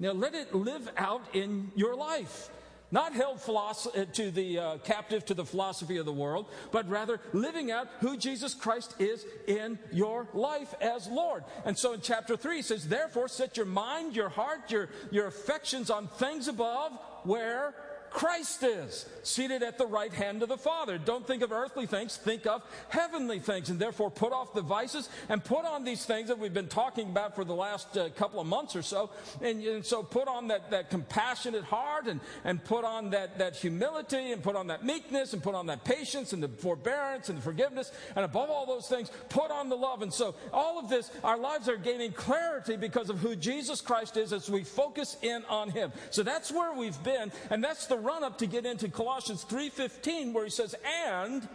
Now 0.00 0.12
let 0.12 0.34
it 0.34 0.54
live 0.54 0.90
out 0.96 1.22
in 1.34 1.72
your 1.76 1.94
life 1.94 2.48
not 2.94 3.12
held 3.12 3.40
uh, 3.48 4.04
to 4.12 4.30
the 4.30 4.56
uh, 4.56 4.78
captive 4.78 5.24
to 5.24 5.34
the 5.34 5.44
philosophy 5.44 5.96
of 5.96 6.06
the 6.06 6.12
world, 6.12 6.46
but 6.70 6.88
rather 6.88 7.20
living 7.32 7.72
out 7.72 7.88
who 7.98 8.16
Jesus 8.16 8.54
Christ 8.54 8.94
is 9.00 9.26
in 9.48 9.80
your 9.92 10.28
life 10.32 10.72
as 10.80 11.08
Lord. 11.08 11.42
And 11.64 11.76
so 11.76 11.94
in 11.94 12.00
chapter 12.00 12.36
3, 12.36 12.56
he 12.56 12.62
says, 12.62 12.86
Therefore, 12.86 13.26
set 13.26 13.56
your 13.56 13.66
mind, 13.66 14.14
your 14.14 14.28
heart, 14.28 14.70
your, 14.70 14.90
your 15.10 15.26
affections 15.26 15.90
on 15.90 16.06
things 16.06 16.46
above, 16.46 16.92
where 17.24 17.74
Christ 18.14 18.62
is, 18.62 19.06
seated 19.24 19.64
at 19.64 19.76
the 19.76 19.86
right 19.86 20.12
hand 20.12 20.44
of 20.44 20.48
the 20.48 20.56
Father. 20.56 20.98
Don't 20.98 21.26
think 21.26 21.42
of 21.42 21.50
earthly 21.50 21.84
things, 21.84 22.16
think 22.16 22.46
of 22.46 22.62
heavenly 22.88 23.40
things, 23.40 23.70
and 23.70 23.78
therefore 23.78 24.08
put 24.08 24.32
off 24.32 24.54
the 24.54 24.62
vices 24.62 25.08
and 25.28 25.44
put 25.44 25.64
on 25.64 25.82
these 25.82 26.06
things 26.06 26.28
that 26.28 26.38
we've 26.38 26.54
been 26.54 26.68
talking 26.68 27.10
about 27.10 27.34
for 27.34 27.44
the 27.44 27.54
last 27.54 27.96
uh, 27.96 28.08
couple 28.10 28.40
of 28.40 28.46
months 28.46 28.76
or 28.76 28.82
so. 28.82 29.10
And, 29.42 29.60
and, 29.64 29.84
so 29.84 30.04
put 30.04 30.28
on 30.28 30.46
that, 30.48 30.70
that 30.70 30.90
compassionate 30.90 31.64
heart 31.64 32.06
and, 32.06 32.20
and 32.44 32.62
put 32.62 32.84
on 32.84 33.10
that, 33.10 33.38
that 33.38 33.56
humility 33.56 34.30
and 34.30 34.40
put 34.40 34.54
on 34.54 34.68
that 34.68 34.84
meekness 34.84 35.32
and 35.32 35.42
put 35.42 35.56
on 35.56 35.66
that 35.66 35.84
patience 35.84 36.32
and 36.32 36.40
the 36.40 36.48
forbearance 36.48 37.28
and 37.28 37.38
the 37.38 37.42
forgiveness. 37.42 37.90
And 38.14 38.24
above 38.24 38.48
all 38.48 38.64
those 38.64 38.86
things, 38.86 39.10
put 39.28 39.50
on 39.50 39.68
the 39.68 39.76
love. 39.76 40.02
And 40.02 40.12
so 40.12 40.36
all 40.52 40.78
of 40.78 40.88
this, 40.88 41.10
our 41.24 41.36
lives 41.36 41.68
are 41.68 41.76
gaining 41.76 42.12
clarity 42.12 42.76
because 42.76 43.10
of 43.10 43.18
who 43.18 43.34
Jesus 43.34 43.80
Christ 43.80 44.16
is 44.16 44.32
as 44.32 44.48
we 44.48 44.62
focus 44.62 45.16
in 45.20 45.44
on 45.48 45.70
Him. 45.70 45.92
So 46.10 46.22
that's 46.22 46.52
where 46.52 46.72
we've 46.72 47.02
been, 47.02 47.32
and 47.50 47.62
that's 47.62 47.86
the 47.86 48.03
run 48.04 48.22
up 48.22 48.38
to 48.38 48.46
get 48.46 48.66
into 48.66 48.88
Colossians 48.88 49.44
3:15 49.44 50.32
where 50.32 50.44
he 50.44 50.50
says, 50.50 50.74
"And 50.84 51.48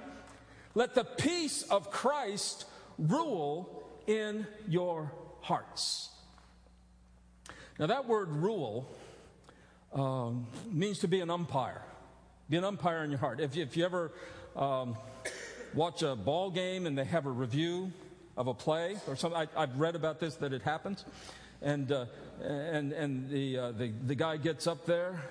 let 0.74 0.96
the 0.96 1.03
peace 1.03 1.62
of 1.63 1.91
Christ 1.91 2.65
rule 2.98 3.84
in 4.08 4.48
your 4.68 5.12
hearts." 5.41 6.10
Now 7.77 7.88
that 7.88 8.08
word 8.08 8.29
rule 8.29 8.89
um, 9.94 10.48
means 10.70 11.00
to 11.00 11.08
be 11.08 11.22
an 11.22 11.29
umpire. 11.29 11.84
Be 12.50 12.58
an 12.58 12.65
umpire 12.65 13.03
in 13.03 13.12
your 13.12 13.20
heart. 13.20 13.39
If 13.39 13.56
you, 13.56 13.63
if 13.63 13.77
you 13.77 13.86
ever 13.86 14.12
um, 14.56 14.98
watch 15.74 16.01
a 16.01 16.15
ball 16.15 16.50
game 16.50 16.88
and 16.88 16.98
they 16.98 17.06
have 17.06 17.25
a 17.25 17.32
review 17.32 17.91
of 18.36 18.48
a 18.48 18.53
play 18.53 18.98
or 19.08 19.15
something, 19.15 19.48
I, 19.56 19.62
have 19.62 19.79
read 19.79 19.96
about 19.96 20.20
this 20.20 20.36
that 20.38 20.51
it 20.51 20.63
happens, 20.63 21.06
and 21.62 21.91
uh, 21.91 22.06
and 22.41 22.91
and 22.91 23.29
the, 23.29 23.58
uh, 23.58 23.72
the 23.72 23.91
the 24.06 24.15
guy 24.15 24.38
gets 24.38 24.65
up 24.65 24.86
there 24.86 25.22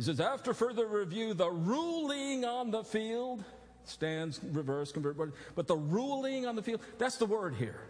he 0.00 0.06
says, 0.06 0.18
after 0.18 0.54
further 0.54 0.86
review, 0.86 1.34
the 1.34 1.50
ruling 1.50 2.46
on 2.46 2.70
the 2.70 2.82
field 2.82 3.44
stands, 3.84 4.40
reverse, 4.42 4.92
convert, 4.92 5.18
but 5.54 5.66
the 5.66 5.76
ruling 5.76 6.46
on 6.46 6.56
the 6.56 6.62
field, 6.62 6.80
that's 6.96 7.18
the 7.18 7.26
word 7.26 7.54
here. 7.54 7.82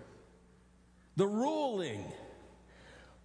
The 1.14 1.28
ruling. 1.28 2.04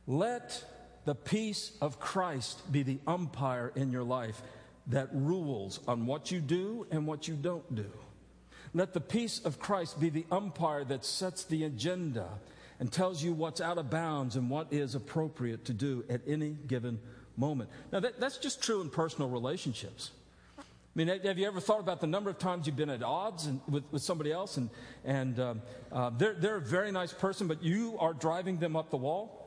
Let 0.05 0.63
the 1.05 1.15
peace 1.15 1.71
of 1.81 1.99
Christ 1.99 2.71
be 2.71 2.83
the 2.83 2.99
umpire 3.07 3.71
in 3.75 3.91
your 3.91 4.03
life 4.03 4.39
that 4.85 5.09
rules 5.13 5.79
on 5.87 6.05
what 6.05 6.29
you 6.29 6.39
do 6.39 6.85
and 6.91 7.07
what 7.07 7.27
you 7.27 7.33
don't 7.33 7.73
do. 7.73 7.89
Let 8.75 8.93
the 8.93 9.01
peace 9.01 9.41
of 9.43 9.57
Christ 9.57 9.99
be 9.99 10.09
the 10.09 10.27
umpire 10.31 10.83
that 10.83 11.05
sets 11.05 11.43
the 11.45 11.63
agenda 11.63 12.27
and 12.79 12.91
tells 12.91 13.23
you 13.23 13.33
what's 13.33 13.61
out 13.61 13.79
of 13.79 13.89
bounds 13.89 14.35
and 14.35 14.47
what 14.47 14.71
is 14.71 14.93
appropriate 14.93 15.65
to 15.65 15.73
do 15.73 16.05
at 16.07 16.21
any 16.27 16.51
given 16.67 16.99
moment. 17.37 17.69
Now, 17.91 17.99
that, 17.99 18.19
that's 18.19 18.37
just 18.37 18.61
true 18.61 18.81
in 18.81 18.89
personal 18.89 19.29
relationships. 19.29 20.11
I 20.57 20.63
mean, 20.95 21.07
have 21.07 21.37
you 21.37 21.45
ever 21.45 21.59
thought 21.59 21.81
about 21.81 21.99
the 21.99 22.07
number 22.07 22.29
of 22.29 22.37
times 22.37 22.67
you've 22.67 22.77
been 22.77 22.89
at 22.89 23.03
odds 23.03 23.47
and, 23.47 23.59
with, 23.67 23.83
with 23.91 24.01
somebody 24.01 24.31
else 24.31 24.55
and, 24.55 24.69
and 25.03 25.39
um, 25.39 25.61
uh, 25.91 26.09
they're, 26.11 26.35
they're 26.35 26.55
a 26.55 26.61
very 26.61 26.91
nice 26.91 27.11
person, 27.11 27.47
but 27.47 27.61
you 27.61 27.97
are 27.99 28.13
driving 28.13 28.59
them 28.59 28.77
up 28.77 28.89
the 28.91 28.97
wall? 28.97 29.45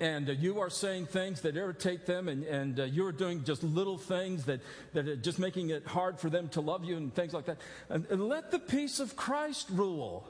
and 0.00 0.28
uh, 0.28 0.32
you 0.32 0.60
are 0.60 0.70
saying 0.70 1.06
things 1.06 1.40
that 1.42 1.56
irritate 1.56 2.06
them, 2.06 2.28
and, 2.28 2.44
and 2.44 2.80
uh, 2.80 2.84
you're 2.84 3.12
doing 3.12 3.44
just 3.44 3.62
little 3.62 3.96
things 3.96 4.44
that, 4.44 4.60
that 4.92 5.08
are 5.08 5.16
just 5.16 5.38
making 5.38 5.70
it 5.70 5.86
hard 5.86 6.18
for 6.18 6.28
them 6.28 6.48
to 6.48 6.60
love 6.60 6.84
you 6.84 6.96
and 6.96 7.14
things 7.14 7.32
like 7.32 7.46
that. 7.46 7.58
And, 7.88 8.06
and 8.10 8.28
let 8.28 8.50
the 8.50 8.58
peace 8.58 9.00
of 9.00 9.16
Christ 9.16 9.68
rule. 9.70 10.28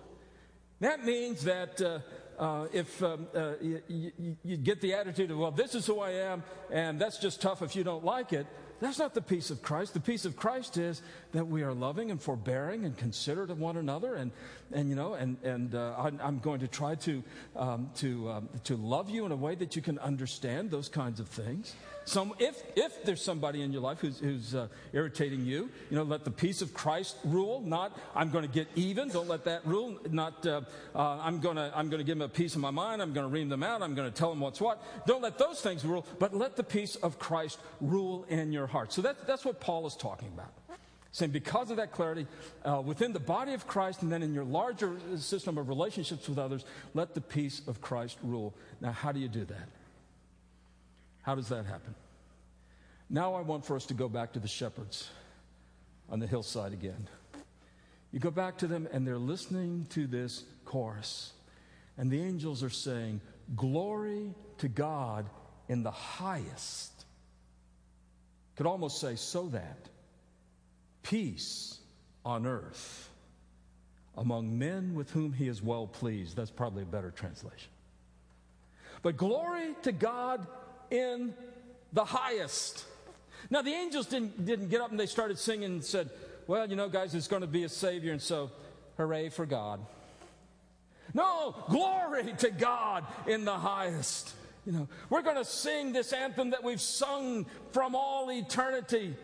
That 0.81 1.05
means 1.05 1.45
that 1.45 1.81
uh, 1.81 1.99
uh, 2.39 2.67
if 2.73 3.03
um, 3.03 3.27
uh, 3.35 3.53
you, 3.61 4.37
you, 4.43 4.57
get 4.57 4.81
the 4.81 4.95
attitude 4.95 5.31
of, 5.31 5.39
well, 5.39 5.51
this 5.51 5.75
is 5.75 5.87
who 5.87 6.01
I 6.01 6.11
am, 6.11 6.43
and 6.71 7.01
that's 7.01 7.19
just 7.19 7.41
tough 7.41 7.63
if 7.63 7.75
you 7.75 7.85
don't 7.85 8.05
like 8.05 8.33
it, 8.33 8.47
that's 8.79 8.99
not 8.99 9.15
the 9.15 9.23
peace 9.23 9.51
of 9.51 9.63
Christ. 9.63 9.95
The 9.95 10.01
peace 10.01 10.27
of 10.27 10.37
Christ 10.37 10.77
is 10.77 11.01
that 11.33 11.47
we 11.47 11.63
are 11.63 11.73
loving 11.73 12.11
and 12.11 12.21
forbearing 12.21 12.85
and 12.85 12.97
considerate 12.97 13.51
of 13.51 13.59
one 13.59 13.79
another, 13.79 14.17
and, 14.17 14.33
and 14.73 14.91
you 14.91 14.97
know, 14.97 15.15
and, 15.15 15.39
and 15.43 15.75
uh, 15.75 15.95
I'm, 15.97 16.21
I'm, 16.23 16.39
going 16.41 16.61
to 16.61 16.69
try 16.69 16.95
to, 16.97 17.25
um, 17.57 17.91
to, 17.97 18.31
um, 18.31 18.49
to 18.65 18.77
love 18.77 19.09
you 19.09 19.25
in 19.25 19.33
a 19.33 19.37
way 19.37 19.55
that 19.55 19.77
you 19.77 19.83
can 19.83 19.99
understand 20.01 20.71
those 20.71 20.89
kinds 20.89 21.21
of 21.21 21.29
things. 21.29 21.75
Some, 22.07 22.35
if, 22.39 22.63
if 22.77 23.05
there's 23.05 23.21
somebody 23.21 23.63
in 23.63 23.73
your 23.73 23.83
life 23.83 23.99
who's, 23.99 24.21
who's 24.21 24.55
uh, 24.55 24.69
irritating 24.93 25.45
you, 25.45 25.69
you 25.91 25.97
know, 25.97 26.05
let 26.05 26.25
the 26.25 26.31
peace 26.31 26.63
of 26.63 26.73
Christ 26.73 27.17
rule. 27.25 27.61
Not, 27.61 27.99
I'm 28.15 28.31
going 28.31 28.47
to 28.47 28.51
get 28.51 28.69
even. 28.77 29.09
Don't 29.09 29.27
let 29.27 29.45
that 29.47 29.67
rule. 29.67 29.99
Not, 30.09 30.47
uh, 30.47 30.61
uh, 30.95 31.19
I'm 31.21 31.41
going 31.41 31.57
to, 31.57 31.73
I'm 31.75 31.91
to 31.91 31.99
give 31.99 32.17
them 32.17 32.23
a 32.23 32.29
piece 32.29 32.55
of 32.55 32.61
my 32.61 32.71
mind. 32.71 33.03
I'm 33.03 33.13
going 33.13 33.27
to 33.27 33.33
ream 33.33 33.49
them 33.49 33.65
out. 33.65 33.83
I'm 33.83 33.97
going 33.97 34.09
to 34.09 34.17
tell 34.17 34.31
them 34.31 34.39
what's 34.39 34.61
what. 34.61 34.81
Don't 35.09 35.21
let 35.21 35.37
those 35.37 35.61
things 35.61 35.85
rule, 35.85 36.07
but 36.21 36.33
let 36.33 36.55
the 36.55 36.63
peace 36.63 36.95
of 36.95 37.19
Christ 37.19 37.59
rule 37.81 38.25
in 38.29 38.53
your 38.53 38.69
heart. 38.69 38.93
So 38.93 39.03
that, 39.03 39.27
that's 39.27 39.45
what 39.45 39.59
Paul 39.59 39.85
is 39.89 39.97
talking 39.97 40.29
about. 40.29 40.53
Saying 41.11 41.33
because 41.33 41.73
of 41.73 41.79
that 41.79 41.91
clarity, 41.91 42.29
uh, 42.65 42.83
within 42.85 43.15
the 43.15 43.19
body 43.19 43.55
of 43.55 43.67
Christ 43.67 44.03
and 44.03 44.13
then 44.13 44.23
in 44.23 44.33
your 44.33 44.45
larger 44.45 44.97
system 45.17 45.59
of 45.59 45.69
relationships 45.69 46.29
with 46.29 46.39
others, 46.39 46.65
let 46.95 47.15
the 47.15 47.21
peace 47.21 47.63
of 47.67 47.81
Christ 47.81 48.19
rule. 48.23 48.55
Now, 48.81 48.93
how 48.93 49.11
do 49.11 49.19
you 49.19 49.29
do 49.29 49.45
that? 49.47 49.69
How 51.27 51.35
does 51.35 51.49
that 51.49 51.67
happen? 51.67 51.93
Now 53.11 53.35
I 53.35 53.41
want 53.41 53.65
for 53.65 53.75
us 53.75 53.87
to 53.87 53.95
go 53.95 54.09
back 54.09 54.35
to 54.35 54.39
the 54.39 54.47
shepherds 54.47 55.11
on 56.09 56.21
the 56.21 56.27
hillside 56.29 56.73
again. 56.73 57.09
You 58.13 58.21
go 58.21 58.31
back 58.31 58.59
to 58.59 58.69
them, 58.69 58.87
and 58.93 59.05
they're 59.05 59.19
listening 59.19 59.89
to 59.91 60.07
this 60.07 60.45
chorus. 60.65 61.33
And 61.99 62.13
the 62.13 62.23
angels 62.23 62.63
are 62.63 62.71
saying, 62.71 63.21
Glory 63.57 64.35
to 64.59 64.69
God 64.69 65.29
in 65.69 65.83
the 65.83 65.91
highest. 65.91 66.93
Could 68.55 68.67
almost 68.67 69.01
say, 69.01 69.17
so 69.17 69.49
that 69.49 69.89
peace 71.03 71.81
on 72.25 72.47
earth 72.47 73.11
among 74.17 74.57
men 74.57 74.95
with 74.95 75.11
whom 75.11 75.33
he 75.33 75.49
is 75.49 75.61
well 75.61 75.89
pleased. 75.89 76.37
That's 76.37 76.53
probably 76.53 76.85
a 76.85 76.87
better 76.87 77.11
translation. 77.11 77.71
But 79.03 79.17
glory 79.17 79.75
to 79.83 79.91
God 79.91 80.47
in 80.91 81.35
the 81.93 82.05
highest. 82.05 82.85
Now, 83.51 83.63
the 83.63 83.73
angels 83.73 84.07
didn't, 84.07 84.45
didn't 84.45 84.69
get 84.69 84.81
up 84.81 84.91
and 84.91 84.99
they 84.99 85.07
started 85.07 85.39
singing 85.39 85.65
and 85.65 85.85
said, 85.85 86.11
Well, 86.47 86.69
you 86.69 86.77
know, 86.77 86.89
guys, 86.89 87.13
there's 87.13 87.29
going 87.29 87.43
to 87.43 87.49
be 87.49 87.65
a 87.65 87.69
Savior, 87.69 88.13
and 88.13 88.21
so 88.21 88.51
hooray 88.97 89.29
for 89.29 89.47
God. 89.47 89.81
No, 91.15 91.55
glory 91.71 92.35
to 92.39 92.51
God 92.51 93.05
in 93.27 93.45
the 93.45 93.55
highest. 93.55 94.35
You 94.67 94.73
know, 94.73 94.89
we're 95.11 95.23
going 95.23 95.37
to 95.37 95.45
sing 95.45 95.93
this 95.93 96.13
anthem 96.13 96.51
that 96.51 96.65
we've 96.65 96.81
sung 96.81 97.47
from 97.71 97.95
all 97.95 98.31
eternity, 98.33 99.15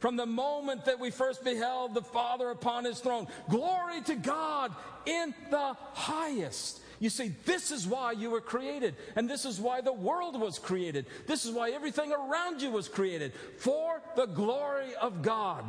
from 0.00 0.16
the 0.16 0.26
moment 0.26 0.86
that 0.86 0.98
we 0.98 1.10
first 1.10 1.44
beheld 1.44 1.94
the 1.94 2.02
Father 2.02 2.50
upon 2.50 2.84
his 2.84 2.98
throne. 2.98 3.28
Glory 3.48 4.00
to 4.02 4.16
God 4.16 4.74
in 5.06 5.34
the 5.50 5.76
highest. 5.92 6.80
You 7.00 7.10
see, 7.10 7.28
this 7.44 7.70
is 7.70 7.86
why 7.86 8.12
you 8.12 8.30
were 8.30 8.40
created, 8.40 8.96
and 9.14 9.30
this 9.30 9.44
is 9.44 9.60
why 9.60 9.80
the 9.80 9.92
world 9.92 10.40
was 10.40 10.58
created. 10.58 11.06
This 11.26 11.44
is 11.44 11.52
why 11.52 11.70
everything 11.70 12.12
around 12.12 12.60
you 12.60 12.70
was 12.70 12.88
created 12.88 13.32
for 13.58 14.02
the 14.16 14.26
glory 14.26 14.94
of 15.00 15.22
God. 15.22 15.64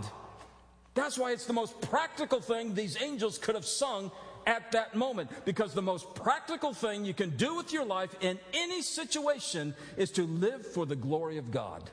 That's 0.96 1.18
why 1.18 1.32
it's 1.32 1.46
the 1.46 1.54
most 1.54 1.80
practical 1.82 2.42
thing 2.42 2.74
these 2.74 3.02
angels 3.02 3.38
could 3.38 3.56
have 3.56 3.66
sung 3.66 4.12
at 4.48 4.72
that 4.72 4.96
moment. 4.96 5.30
Because 5.46 5.74
the 5.74 5.82
most 5.84 6.16
practical 6.16 6.74
thing 6.74 7.06
you 7.06 7.14
can 7.14 7.30
do 7.38 7.56
with 7.56 7.72
your 7.72 7.86
life 7.86 8.16
in 8.22 8.40
any 8.54 8.82
situation 8.82 9.76
is 9.98 10.12
to 10.12 10.24
live 10.24 10.66
for 10.66 10.88
the 10.88 10.96
glory 10.96 11.38
of 11.38 11.52
God. 11.52 11.90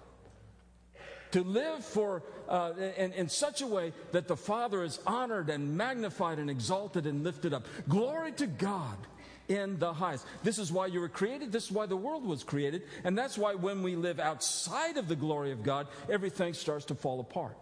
To 1.33 1.43
live 1.45 1.85
for 1.85 2.23
uh, 2.49 2.73
in, 2.97 3.13
in 3.13 3.29
such 3.29 3.61
a 3.61 3.67
way 3.67 3.93
that 4.13 4.29
the 4.29 4.37
Father 4.37 4.83
is 4.83 4.99
honored 5.07 5.51
and 5.51 5.77
magnified 5.77 6.39
and 6.39 6.49
exalted 6.49 7.07
and 7.07 7.23
lifted 7.23 7.53
up. 7.53 7.67
Glory 7.89 8.33
to 8.33 8.47
God 8.47 8.97
in 9.49 9.79
the 9.79 9.93
highest. 9.93 10.27
This 10.43 10.59
is 10.59 10.73
why 10.73 10.87
you 10.87 11.01
were 11.01 11.09
created. 11.09 11.53
This 11.53 11.67
is 11.67 11.73
why 11.73 11.87
the 11.87 11.97
world 11.97 12.25
was 12.25 12.43
created. 12.43 12.83
And 13.05 13.17
that's 13.17 13.39
why 13.39 13.55
when 13.55 13.83
we 13.83 13.97
live 13.97 14.19
outside 14.19 14.97
of 14.97 15.09
the 15.09 15.17
glory 15.17 15.53
of 15.53 15.63
God, 15.63 15.87
everything 16.11 16.55
starts 16.55 16.85
to 16.87 16.95
fall 16.95 17.21
apart. 17.21 17.57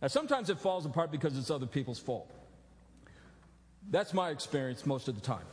Now, 0.00 0.08
sometimes 0.08 0.50
it 0.50 0.58
falls 0.58 0.86
apart 0.86 1.10
because 1.10 1.36
it's 1.38 1.50
other 1.50 1.66
people's 1.66 1.98
fault. 1.98 2.30
That's 3.90 4.12
my 4.12 4.30
experience 4.30 4.84
most 4.84 5.08
of 5.08 5.14
the 5.14 5.20
time. 5.20 5.44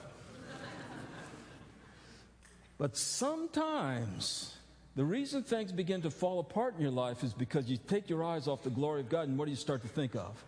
but 2.77 2.97
sometimes 2.97 4.55
the 4.95 5.05
reason 5.05 5.43
things 5.43 5.71
begin 5.71 6.01
to 6.01 6.11
fall 6.11 6.39
apart 6.39 6.75
in 6.75 6.81
your 6.81 6.91
life 6.91 7.23
is 7.23 7.33
because 7.33 7.69
you 7.69 7.77
take 7.77 8.09
your 8.09 8.23
eyes 8.23 8.47
off 8.47 8.63
the 8.63 8.69
glory 8.69 9.01
of 9.01 9.09
God 9.09 9.27
and 9.27 9.37
what 9.37 9.45
do 9.45 9.51
you 9.51 9.57
start 9.57 9.81
to 9.83 9.87
think 9.87 10.15
of? 10.15 10.43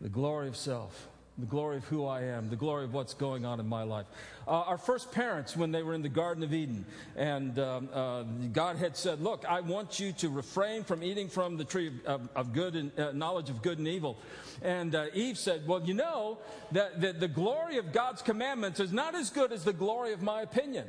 The 0.00 0.08
glory 0.08 0.48
of 0.48 0.56
self 0.56 1.08
the 1.40 1.46
glory 1.46 1.76
of 1.76 1.84
who 1.84 2.06
I 2.06 2.22
am, 2.22 2.48
the 2.50 2.56
glory 2.56 2.84
of 2.84 2.92
what's 2.92 3.14
going 3.14 3.44
on 3.44 3.60
in 3.60 3.66
my 3.66 3.82
life. 3.82 4.06
Uh, 4.46 4.50
our 4.50 4.78
first 4.78 5.12
parents, 5.12 5.56
when 5.56 5.72
they 5.72 5.82
were 5.82 5.94
in 5.94 6.02
the 6.02 6.08
Garden 6.08 6.42
of 6.42 6.52
Eden, 6.52 6.84
and 7.16 7.58
um, 7.58 7.88
uh, 7.92 8.22
God 8.52 8.76
had 8.76 8.96
said, 8.96 9.20
Look, 9.20 9.44
I 9.48 9.60
want 9.60 10.00
you 10.00 10.12
to 10.14 10.28
refrain 10.28 10.84
from 10.84 11.02
eating 11.02 11.28
from 11.28 11.56
the 11.56 11.64
tree 11.64 11.92
of, 12.06 12.28
of 12.34 12.52
good 12.52 12.74
and 12.76 12.98
uh, 12.98 13.12
knowledge 13.12 13.50
of 13.50 13.62
good 13.62 13.78
and 13.78 13.88
evil. 13.88 14.18
And 14.62 14.94
uh, 14.94 15.06
Eve 15.14 15.38
said, 15.38 15.66
Well, 15.66 15.82
you 15.82 15.94
know 15.94 16.38
that, 16.72 17.00
that 17.00 17.20
the 17.20 17.28
glory 17.28 17.78
of 17.78 17.92
God's 17.92 18.22
commandments 18.22 18.80
is 18.80 18.92
not 18.92 19.14
as 19.14 19.30
good 19.30 19.52
as 19.52 19.64
the 19.64 19.72
glory 19.72 20.12
of 20.12 20.22
my 20.22 20.42
opinion. 20.42 20.86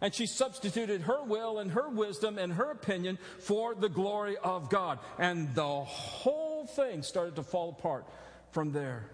And 0.00 0.14
she 0.14 0.26
substituted 0.26 1.02
her 1.02 1.22
will 1.22 1.58
and 1.58 1.72
her 1.72 1.88
wisdom 1.88 2.38
and 2.38 2.54
her 2.54 2.70
opinion 2.70 3.18
for 3.38 3.74
the 3.74 3.88
glory 3.88 4.36
of 4.38 4.70
God. 4.70 4.98
And 5.18 5.54
the 5.54 5.84
whole 5.84 6.66
thing 6.66 7.02
started 7.02 7.36
to 7.36 7.42
fall 7.42 7.70
apart 7.70 8.06
from 8.52 8.72
there. 8.72 9.04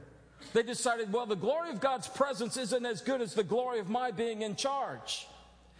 They 0.53 0.63
decided, 0.63 1.13
well, 1.13 1.27
the 1.27 1.37
glory 1.37 1.71
of 1.71 1.81
God's 1.81 2.09
presence 2.09 2.57
isn't 2.57 2.87
as 2.87 3.01
good 3.01 3.21
as 3.21 3.35
the 3.35 3.45
glory 3.45 3.79
of 3.79 3.89
my 3.89 4.11
being 4.11 4.43
in 4.43 4.57
charge. 4.57 5.27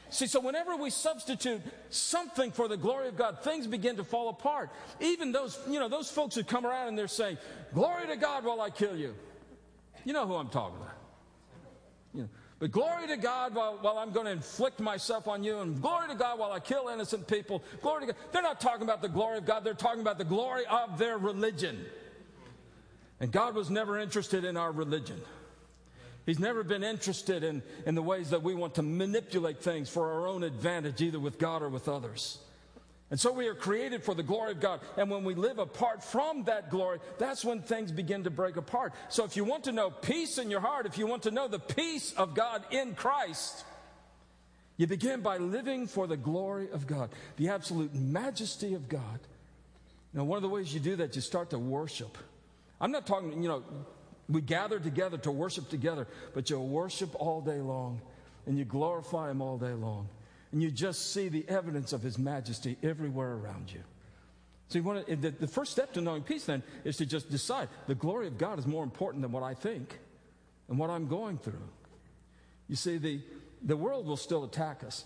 See, 0.09 0.27
so 0.27 0.41
whenever 0.41 0.77
we 0.77 0.91
substitute 0.91 1.61
something 1.91 2.53
for 2.53 2.69
the 2.69 2.77
glory 2.77 3.09
of 3.09 3.17
God, 3.17 3.43
things 3.43 3.67
begin 3.67 3.97
to 3.97 4.05
fall 4.05 4.29
apart. 4.29 4.71
Even 5.01 5.33
those, 5.33 5.59
you 5.69 5.81
know, 5.81 5.89
those 5.89 6.11
folks 6.11 6.35
who 6.35 6.45
come 6.45 6.65
around 6.65 6.89
and 6.89 6.99
they're 6.99 7.09
saying, 7.09 7.39
Glory 7.75 8.07
to 8.07 8.17
God 8.17 8.45
while 8.45 8.61
I 8.61 8.71
kill 8.71 8.97
you. 8.97 9.15
You 10.05 10.13
know 10.13 10.27
who 10.27 10.35
I'm 10.35 10.49
talking 10.49 10.77
about. 10.77 10.95
You 12.15 12.23
know, 12.23 12.29
but 12.59 12.71
glory 12.71 13.09
to 13.09 13.17
God 13.17 13.55
while, 13.55 13.79
while 13.81 13.99
I'm 13.99 14.13
going 14.13 14.27
to 14.27 14.33
inflict 14.33 14.81
myself 14.81 15.29
on 15.29 15.43
you, 15.43 15.59
and 15.59 15.83
glory 15.83 16.09
to 16.09 16.15
God 16.15 16.39
while 16.39 16.53
I 16.53 16.61
kill 16.61 16.89
innocent 16.89 17.27
people. 17.27 17.63
Glory 17.83 18.03
to 18.03 18.07
God. 18.13 18.17
They're 18.33 18.43
not 18.43 18.61
talking 18.61 18.83
about 18.83 19.03
the 19.03 19.09
glory 19.09 19.39
of 19.39 19.45
God, 19.45 19.65
they're 19.65 19.75
talking 19.75 20.01
about 20.01 20.19
the 20.19 20.25
glory 20.25 20.65
of 20.67 20.99
their 20.99 21.19
religion. 21.19 21.85
And 23.21 23.33
God 23.33 23.55
was 23.55 23.71
never 23.71 23.99
interested 23.99 24.45
in 24.45 24.57
our 24.57 24.71
religion. 24.71 25.21
He's 26.27 26.39
never 26.39 26.65
been 26.65 26.83
interested 26.83 27.45
in, 27.45 27.63
in 27.87 27.95
the 27.95 28.03
ways 28.03 28.31
that 28.31 28.43
we 28.43 28.55
want 28.55 28.75
to 28.75 28.83
manipulate 28.83 29.63
things 29.63 29.89
for 29.89 30.13
our 30.13 30.27
own 30.27 30.43
advantage, 30.43 31.01
either 31.01 31.21
with 31.21 31.39
God 31.39 31.63
or 31.63 31.69
with 31.69 31.89
others. 31.89 32.39
And 33.09 33.21
so 33.21 33.33
we 33.33 33.47
are 33.47 33.55
created 33.55 34.03
for 34.03 34.15
the 34.15 34.25
glory 34.25 34.51
of 34.51 34.61
God. 34.61 34.81
And 34.97 35.09
when 35.09 35.23
we 35.23 35.37
live 35.37 35.61
apart 35.61 36.03
from 36.03 36.43
that 36.45 36.71
glory, 36.71 36.99
that's 37.19 37.45
when 37.45 37.63
things 37.63 37.93
begin 37.93 38.25
to 38.25 38.31
break 38.31 38.57
apart. 38.57 38.93
So 39.09 39.25
if 39.25 39.37
you 39.37 39.45
want 39.45 39.65
to 39.65 39.73
know 39.73 39.91
peace 39.91 40.39
in 40.39 40.51
your 40.51 40.59
heart, 40.61 40.87
if 40.87 40.99
you 40.99 41.07
want 41.07 41.23
to 41.23 41.31
know 41.31 41.47
the 41.47 41.61
peace 41.61 42.13
of 42.15 42.35
God 42.35 42.65
in 42.73 42.97
Christ, 42.97 43.65
you 44.77 44.89
begin 44.89 45.21
by 45.21 45.37
living 45.37 45.87
for 45.87 46.09
the 46.09 46.17
glory 46.17 46.69
of 46.73 46.89
God, 46.89 47.11
the 47.37 47.51
absolute 47.51 47.95
majesty 47.95 48.75
of 48.75 48.89
God. 48.89 49.21
Now, 50.13 50.25
one 50.25 50.37
of 50.37 50.43
the 50.43 50.49
ways 50.49 50.75
you 50.75 50.81
do 50.81 50.97
that, 50.97 51.15
you 51.15 51.23
start 51.23 51.51
to 51.51 51.59
worship. 51.59 52.19
I'm 52.81 52.93
not 52.93 53.07
talking, 53.07 53.43
you 53.43 53.49
know, 53.49 53.63
we 54.29 54.41
gather 54.41 54.79
together 54.79 55.19
to 55.19 55.31
worship 55.31 55.69
together, 55.69 56.07
but 56.35 56.51
you 56.51 56.59
worship 56.59 57.11
all 57.21 57.41
day 57.41 57.61
long 57.61 58.01
and 58.47 58.59
you 58.59 58.65
glorify 58.65 59.31
Him 59.31 59.41
all 59.41 59.59
day 59.59 59.73
long. 59.73 60.09
And 60.53 60.63
you 60.63 60.71
just 60.71 61.13
see 61.13 61.29
the 61.29 61.45
evidence 61.49 61.93
of 61.93 62.03
His 62.03 62.19
majesty 62.19 62.77
everywhere 62.83 63.33
around 63.33 63.73
you. 63.73 63.83
So, 64.69 64.79
you 64.79 64.85
want 64.85 65.07
to, 65.07 65.17
the, 65.17 65.31
the 65.31 65.47
first 65.47 65.71
step 65.71 65.93
to 65.93 66.01
knowing 66.01 66.23
peace 66.23 66.45
then 66.45 66.63
is 66.85 66.97
to 66.97 67.07
just 67.07 67.31
decide 67.31 67.69
the 67.87 67.95
glory 67.95 68.27
of 68.27 68.37
God 68.37 68.59
is 68.59 68.67
more 68.67 68.83
important 68.83 69.23
than 69.23 69.31
what 69.31 69.45
I 69.45 69.55
think 69.55 69.99
and 70.69 70.79
what 70.79 70.91
I'm 70.91 71.07
going 71.07 71.39
through. 71.39 71.69
You 72.69 72.75
see, 72.75 72.99
the, 72.99 73.21
the 73.63 73.77
world 73.77 74.07
will 74.07 74.17
still 74.17 74.43
attack 74.43 74.83
us. 74.85 75.05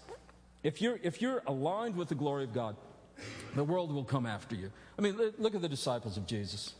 If 0.62 0.80
you're, 0.80 0.98
if 1.02 1.20
you're 1.20 1.42
aligned 1.46 1.96
with 1.96 2.08
the 2.08 2.14
glory 2.14 2.44
of 2.44 2.54
God, 2.54 2.76
the 3.54 3.64
world 3.64 3.92
will 3.92 4.04
come 4.04 4.24
after 4.24 4.56
you. 4.56 4.70
I 4.98 5.02
mean, 5.02 5.18
look 5.38 5.54
at 5.54 5.60
the 5.60 5.68
disciples 5.68 6.16
of 6.16 6.26
Jesus. 6.26 6.74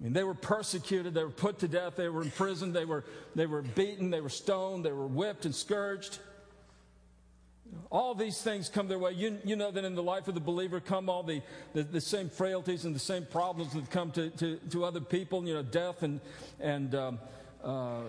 I 0.00 0.04
mean, 0.04 0.12
they 0.14 0.24
were 0.24 0.34
persecuted, 0.34 1.12
they 1.12 1.24
were 1.24 1.30
put 1.30 1.58
to 1.58 1.68
death, 1.68 1.96
they 1.96 2.08
were 2.08 2.22
imprisoned, 2.22 2.74
they 2.74 2.86
were, 2.86 3.04
they 3.34 3.44
were 3.44 3.60
beaten, 3.60 4.10
they 4.10 4.22
were 4.22 4.30
stoned, 4.30 4.84
they 4.84 4.92
were 4.92 5.06
whipped 5.06 5.44
and 5.44 5.54
scourged. 5.54 6.18
All 7.90 8.14
these 8.14 8.40
things 8.40 8.68
come 8.70 8.88
their 8.88 8.98
way. 8.98 9.12
You, 9.12 9.38
you 9.44 9.56
know 9.56 9.70
that 9.70 9.84
in 9.84 9.94
the 9.94 10.02
life 10.02 10.26
of 10.26 10.34
the 10.34 10.40
believer 10.40 10.80
come 10.80 11.10
all 11.10 11.22
the, 11.22 11.42
the, 11.74 11.82
the 11.82 12.00
same 12.00 12.30
frailties 12.30 12.86
and 12.86 12.94
the 12.94 13.00
same 13.00 13.26
problems 13.26 13.74
that 13.74 13.90
come 13.90 14.10
to, 14.12 14.30
to, 14.30 14.56
to 14.70 14.84
other 14.84 15.00
people, 15.00 15.46
you 15.46 15.54
know, 15.54 15.62
death 15.62 16.02
and, 16.02 16.20
and 16.58 16.94
um, 16.94 17.18
uh, 17.62 18.00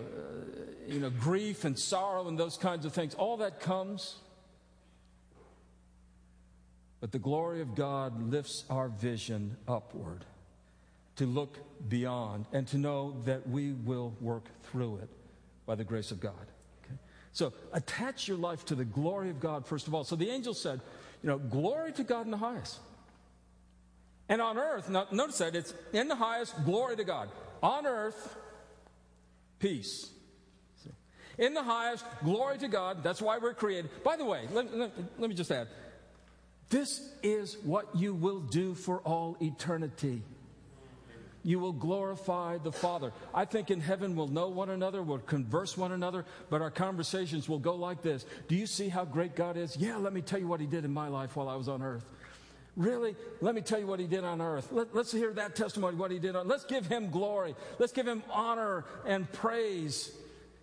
you 0.87 0.99
know, 0.99 1.09
grief 1.09 1.65
and 1.65 1.77
sorrow 1.77 2.27
and 2.27 2.39
those 2.39 2.57
kinds 2.57 2.85
of 2.85 2.93
things. 2.93 3.13
All 3.15 3.37
that 3.37 3.59
comes. 3.59 4.15
But 7.01 7.11
the 7.11 7.19
glory 7.19 7.61
of 7.61 7.75
God 7.75 8.31
lifts 8.31 8.63
our 8.69 8.87
vision 8.87 9.57
upward 9.67 10.23
to 11.21 11.27
look 11.27 11.59
beyond 11.87 12.47
and 12.51 12.67
to 12.67 12.79
know 12.79 13.15
that 13.25 13.47
we 13.47 13.73
will 13.73 14.11
work 14.19 14.45
through 14.63 14.95
it 15.03 15.09
by 15.67 15.75
the 15.75 15.83
grace 15.83 16.09
of 16.09 16.19
God. 16.19 16.47
Okay? 16.83 16.95
So 17.31 17.53
attach 17.73 18.27
your 18.27 18.37
life 18.37 18.65
to 18.65 18.75
the 18.75 18.85
glory 18.85 19.29
of 19.29 19.39
God, 19.39 19.67
first 19.67 19.85
of 19.85 19.93
all. 19.93 20.03
So 20.03 20.15
the 20.15 20.31
angel 20.31 20.55
said, 20.55 20.81
you 21.21 21.29
know, 21.29 21.37
glory 21.37 21.91
to 21.93 22.03
God 22.03 22.25
in 22.25 22.31
the 22.31 22.37
highest. 22.37 22.79
And 24.29 24.41
on 24.41 24.57
earth, 24.57 24.89
notice 24.89 25.37
that 25.37 25.55
it's 25.55 25.75
in 25.93 26.07
the 26.07 26.15
highest, 26.15 26.55
glory 26.65 26.95
to 26.95 27.03
God. 27.03 27.29
On 27.61 27.85
earth, 27.85 28.35
peace. 29.59 30.09
In 31.37 31.53
the 31.53 31.61
highest, 31.61 32.03
glory 32.23 32.57
to 32.57 32.67
God. 32.67 33.03
That's 33.03 33.21
why 33.21 33.37
we're 33.37 33.53
created. 33.53 33.91
By 34.03 34.15
the 34.17 34.25
way, 34.25 34.47
let, 34.51 34.75
let, 34.75 34.91
let 35.19 35.29
me 35.29 35.35
just 35.35 35.51
add 35.51 35.67
this 36.69 37.13
is 37.21 37.57
what 37.63 37.95
you 37.95 38.15
will 38.15 38.39
do 38.39 38.73
for 38.73 39.01
all 39.01 39.37
eternity 39.39 40.23
you 41.43 41.59
will 41.59 41.73
glorify 41.73 42.57
the 42.57 42.71
Father. 42.71 43.11
I 43.33 43.45
think 43.45 43.71
in 43.71 43.81
heaven 43.81 44.15
we'll 44.15 44.27
know 44.27 44.49
one 44.49 44.69
another, 44.69 45.01
we'll 45.01 45.19
converse 45.19 45.77
one 45.77 45.91
another, 45.91 46.25
but 46.49 46.61
our 46.61 46.71
conversations 46.71 47.49
will 47.49 47.59
go 47.59 47.75
like 47.75 48.01
this 48.01 48.25
Do 48.47 48.55
you 48.55 48.67
see 48.67 48.89
how 48.89 49.05
great 49.05 49.35
God 49.35 49.57
is? 49.57 49.75
Yeah, 49.77 49.97
let 49.97 50.13
me 50.13 50.21
tell 50.21 50.39
you 50.39 50.47
what 50.47 50.59
He 50.59 50.67
did 50.67 50.85
in 50.85 50.93
my 50.93 51.07
life 51.07 51.35
while 51.35 51.49
I 51.49 51.55
was 51.55 51.67
on 51.67 51.81
earth. 51.81 52.05
Really? 52.77 53.15
Let 53.41 53.53
me 53.53 53.61
tell 53.61 53.79
you 53.79 53.87
what 53.87 53.99
he 53.99 54.07
did 54.07 54.23
on 54.23 54.41
earth. 54.41 54.71
Let, 54.71 54.95
us 54.95 55.11
hear 55.11 55.33
that 55.33 55.55
testimony, 55.55 55.97
what 55.97 56.09
he 56.09 56.19
did 56.19 56.37
on 56.37 56.47
Let's 56.47 56.63
give 56.63 56.85
him 56.85 57.09
glory. 57.09 57.53
Let's 57.79 57.91
give 57.91 58.07
him 58.07 58.23
honor 58.31 58.85
and 59.05 59.29
praise 59.31 60.11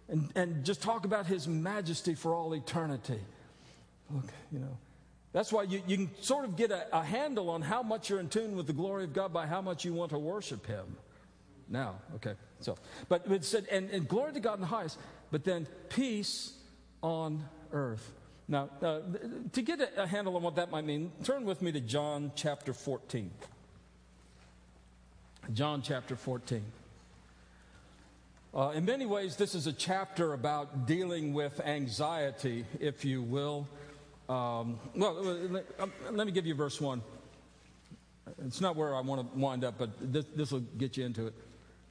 and, 0.09 0.31
and 0.35 0.65
just 0.65 0.83
talk 0.83 1.05
about 1.05 1.27
his 1.27 1.47
majesty 1.47 2.15
for 2.15 2.35
all 2.35 2.55
eternity. 2.55 3.21
Look, 4.11 4.25
you 4.51 4.59
know, 4.59 4.79
that's 5.33 5.53
why 5.53 5.65
you, 5.65 5.83
you 5.87 5.97
can 5.97 6.11
sort 6.23 6.45
of 6.45 6.57
get 6.57 6.71
a, 6.71 6.87
a 6.97 7.03
handle 7.03 7.51
on 7.51 7.63
how 7.63 7.83
much 7.83 8.09
you're 8.09 8.21
in 8.21 8.29
tune 8.29 8.57
with 8.57 8.67
the 8.67 8.73
glory 8.73 9.05
of 9.05 9.13
God 9.13 9.33
by 9.33 9.47
how 9.47 9.61
much 9.61 9.85
you 9.85 9.93
want 9.93 10.11
to 10.11 10.19
worship 10.19 10.67
Him. 10.67 10.97
Now, 11.69 11.97
okay. 12.17 12.35
So, 12.61 12.77
but 13.09 13.31
it 13.31 13.45
said, 13.45 13.67
and, 13.71 13.91
and 13.91 14.09
glory 14.09 14.33
to 14.33 14.41
God 14.41 14.55
in 14.55 14.61
the 14.63 14.67
highest, 14.67 14.99
but 15.31 15.45
then 15.45 15.67
peace 15.91 16.53
on 17.03 17.45
earth. 17.73 18.11
Now, 18.49 18.71
uh, 18.81 19.01
to 19.53 19.63
get 19.63 19.81
a, 19.81 20.05
a 20.05 20.07
handle 20.07 20.35
on 20.37 20.43
what 20.43 20.57
that 20.57 20.71
might 20.71 20.85
mean, 20.85 21.13
turn 21.23 21.45
with 21.45 21.61
me 21.61 21.73
to 21.73 21.81
John 21.81 22.33
chapter 22.35 22.73
14. 22.73 23.31
John 25.53 25.83
chapter 25.83 26.17
14. 26.17 26.63
Uh, 28.55 28.71
in 28.75 28.87
many 28.87 29.05
ways, 29.05 29.37
this 29.37 29.55
is 29.55 29.67
a 29.67 29.73
chapter 29.73 30.33
about 30.33 30.87
dealing 30.87 31.35
with 31.35 31.61
anxiety, 31.61 32.65
if 32.81 33.05
you 33.05 33.23
will. 33.23 33.69
Um, 34.29 34.79
well, 34.95 35.15
let, 35.15 35.65
um, 35.79 35.93
me 36.17 36.33
give 36.33 36.47
you 36.47 36.55
verse 36.55 36.81
1. 36.81 37.01
It's 38.45 38.61
not 38.61 38.77
where 38.77 38.95
I 38.95 39.01
want 39.01 39.33
to 39.33 39.39
wind 39.39 39.65
up, 39.65 39.77
but 39.79 39.91
this 40.01 40.53
will 40.53 40.61
get 40.61 40.97
you 40.97 41.07
into 41.07 41.29
it. 41.29 41.35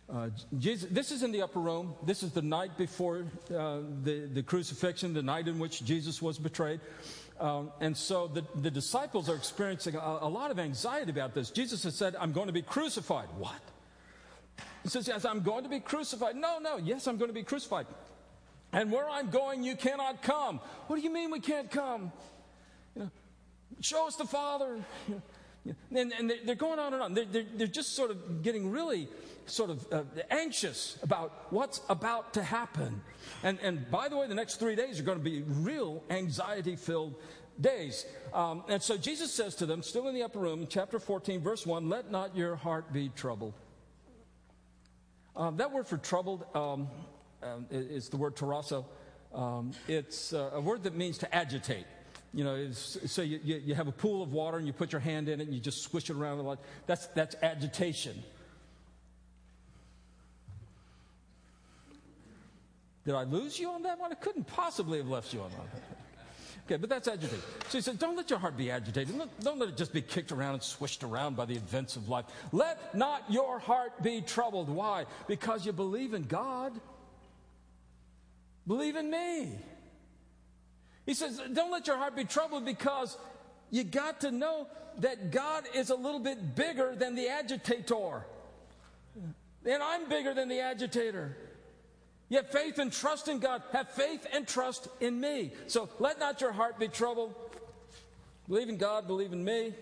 Uh, 0.10 0.30
Jesus, 0.58 0.89
this 0.89 1.12
is 1.12 1.23
in 1.23 1.32
the 1.32 1.41
upper 1.41 1.60
room. 1.60 1.93
This 2.04 2.23
is 2.23 2.32
the 2.32 2.41
night 2.41 2.78
before 2.78 3.26
uh, 3.54 3.80
the, 4.04 4.30
the 4.32 4.41
crucifixion, 4.41 5.13
the 5.13 5.21
night 5.21 5.47
in 5.47 5.60
which 5.60 5.84
Jesus 5.84 6.21
was 6.21 6.38
betrayed. 6.38 6.80
Um, 7.39 7.71
and 7.82 7.95
so 7.95 8.28
the, 8.28 8.43
the 8.56 8.71
disciples 8.71 9.30
are 9.30 9.36
experiencing 9.36 9.95
a, 9.95 10.19
a, 10.21 10.30
lot 10.30 10.50
of 10.50 10.60
anxiety 10.60 11.12
about 11.12 11.34
this. 11.34 11.52
Jesus 11.52 11.84
has 11.84 11.95
said, 11.95 12.15
I'm 12.15 12.32
going 12.32 12.47
to 12.47 12.54
be 12.54 12.62
crucified. 12.62 13.28
What? 13.38 13.60
He 14.84 14.89
says, 14.89 15.08
Yes, 15.08 15.26
I'm 15.26 15.41
going 15.41 15.63
to 15.63 15.69
be 15.69 15.80
crucified. 15.80 16.36
No, 16.36 16.58
no, 16.60 16.78
yes, 16.78 17.06
I'm 17.08 17.17
going 17.17 17.30
to 17.30 17.36
be 17.36 17.43
crucified. 17.43 17.86
And 18.73 18.91
where 18.91 19.10
I'm 19.10 19.30
going, 19.30 19.63
you 19.63 19.75
cannot 19.75 20.21
come. 20.21 20.60
What 20.88 20.97
do 20.97 21.01
you 21.01 21.12
mean 21.12 21.32
we 21.32 21.39
can't 21.39 21.71
come? 21.71 22.12
You 22.95 23.03
know, 23.03 23.12
show 23.82 24.08
us 24.08 24.15
the 24.15 24.25
Father. 24.25 24.77
You 25.08 25.21
know, 25.91 26.01
and, 26.01 26.13
and, 26.13 26.34
they're 26.45 26.56
going 26.56 26.80
on 26.80 26.93
and 26.93 27.01
on. 27.01 27.13
They're, 27.13 27.25
they're, 27.25 27.45
they're 27.56 27.67
just 27.67 27.95
sort 27.95 28.12
of 28.12 28.43
getting 28.43 28.71
really 28.71 29.08
sort 29.45 29.69
of 29.69 29.88
uh, 29.91 30.03
anxious 30.30 30.97
about 31.01 31.47
what's 31.49 31.82
about 31.89 32.34
to 32.34 32.43
happen. 32.43 33.01
And, 33.43 33.60
and 33.62 33.89
by 33.89 34.10
the 34.10 34.17
way, 34.17 34.27
the 34.27 34.36
next 34.36 34.56
three 34.56 34.75
days 34.75 34.99
are 34.99 35.03
going 35.03 35.17
to 35.17 35.23
be 35.23 35.43
real 35.43 36.03
anxiety 36.10 36.75
filled 36.75 37.15
days. 37.60 38.06
Um, 38.34 38.63
and 38.67 38.82
so 38.82 38.97
Jesus 38.97 39.34
says 39.34 39.56
to 39.56 39.65
them, 39.65 39.82
still 39.82 40.08
in 40.08 40.15
the 40.15 40.23
upper 40.23 40.39
room, 40.39 40.67
chapter 40.69 40.99
14, 40.99 41.41
verse 41.41 41.65
1, 41.65 41.89
let 41.89 42.12
not 42.12 42.36
your 42.36 42.56
heart 42.56 42.93
be 42.93 43.10
troubled. 43.10 43.53
Um, 45.36 45.58
that 45.58 45.71
word 45.71 45.88
for 45.88 45.97
troubled 45.97 46.45
um, 46.56 46.88
um 47.43 47.65
is 47.71 48.10
the 48.10 48.17
word 48.17 48.36
tarasso. 48.36 48.86
Um, 49.34 49.71
it's 49.88 50.34
uh, 50.34 50.52
a 50.54 50.62
word 50.62 50.84
that 50.84 50.95
means 50.95 51.17
to 51.19 51.36
agitate. 51.36 51.86
You 52.34 52.43
know, 52.43 52.71
so 52.71 53.21
you, 53.21 53.39
you, 53.43 53.62
you, 53.65 53.76
have 53.76 53.88
a 53.88 53.91
pool 53.91 54.21
of 54.21 54.32
water 54.32 54.58
and 54.58 54.67
you 54.67 54.73
put 54.73 54.91
your 54.91 55.02
hand 55.02 55.30
in 55.30 55.39
it 55.39 55.45
and 55.45 55.54
you 55.54 55.60
just 55.60 55.82
squish 55.82 56.10
it 56.10 56.15
around 56.15 56.39
a 56.39 56.41
lot. 56.41 56.60
That's, 56.86 57.08
that's 57.08 57.36
agitation. 57.41 58.21
Did 63.06 63.15
I 63.15 63.23
lose 63.23 63.58
you 63.58 63.69
on 63.69 63.84
that 63.84 63.97
one? 63.97 64.12
I 64.12 64.15
couldn't 64.15 64.45
possibly 64.45 64.97
have 64.97 65.08
left 65.08 65.34
you 65.34 65.41
on 65.41 65.50
that. 65.52 65.82
Okay, 66.65 66.76
but 66.76 66.89
that's 66.89 67.08
agitated. 67.08 67.39
So 67.69 67.78
he 67.78 67.82
said, 67.82 67.97
don't 67.97 68.17
let 68.17 68.30
your 68.30 68.39
heart 68.39 68.58
be 68.58 68.69
agitated. 68.69 69.15
Don't 69.39 69.58
let 69.58 69.69
it 69.69 69.78
just 69.78 69.93
be 69.93 70.02
kicked 70.02 70.34
around 70.34 70.56
and 70.56 70.63
swished 70.63 71.04
around 71.04 71.38
by 71.38 71.45
the 71.45 71.56
events 71.56 71.95
of 71.95 72.10
life. 72.10 72.26
Let 72.52 72.93
not 72.93 73.23
your 73.30 73.58
heart 73.58 74.04
be 74.04 74.19
troubled. 74.19 74.67
Why? 74.67 75.06
Because 75.28 75.65
you 75.65 75.71
believe 75.71 76.13
in 76.13 76.23
God. 76.23 76.73
Believe 78.67 78.95
in 78.95 79.10
me. 79.10 79.58
He 81.06 81.13
says, 81.13 81.41
don't 81.53 81.71
let 81.71 81.88
your 81.88 81.97
heart 81.97 82.15
be 82.15 82.25
troubled 82.25 82.65
because 82.65 83.17
you 83.71 83.84
got 83.84 84.21
to 84.21 84.32
know 84.32 84.67
that 84.99 85.32
God 85.32 85.63
is 85.73 85.89
a 85.89 85.95
little 85.95 86.19
bit 86.19 86.56
bigger 86.56 86.93
than 86.95 87.15
the 87.15 87.30
agitator. 87.30 88.25
And 89.65 89.82
I'm 89.82 90.10
bigger 90.10 90.34
than 90.34 90.49
the 90.49 90.60
agitator. 90.60 91.38
You 92.30 92.38
have 92.38 92.49
faith 92.49 92.77
and 92.77 92.91
trust 92.91 93.30
in 93.30 93.39
God. 93.39 93.63
Have 93.71 93.89
faith 93.89 94.27
and 94.34 94.45
trust 94.45 94.89
in 94.99 95.19
me. 95.19 95.53
So 95.67 95.89
let 95.99 96.19
not 96.19 96.41
your 96.41 96.51
heart 96.51 96.77
be 96.77 96.89
troubled. 96.89 97.34
Believe 98.49 98.67
in 98.69 98.77
God, 98.77 99.08
believe 99.08 99.32
in 99.32 99.43
me. 99.43 99.73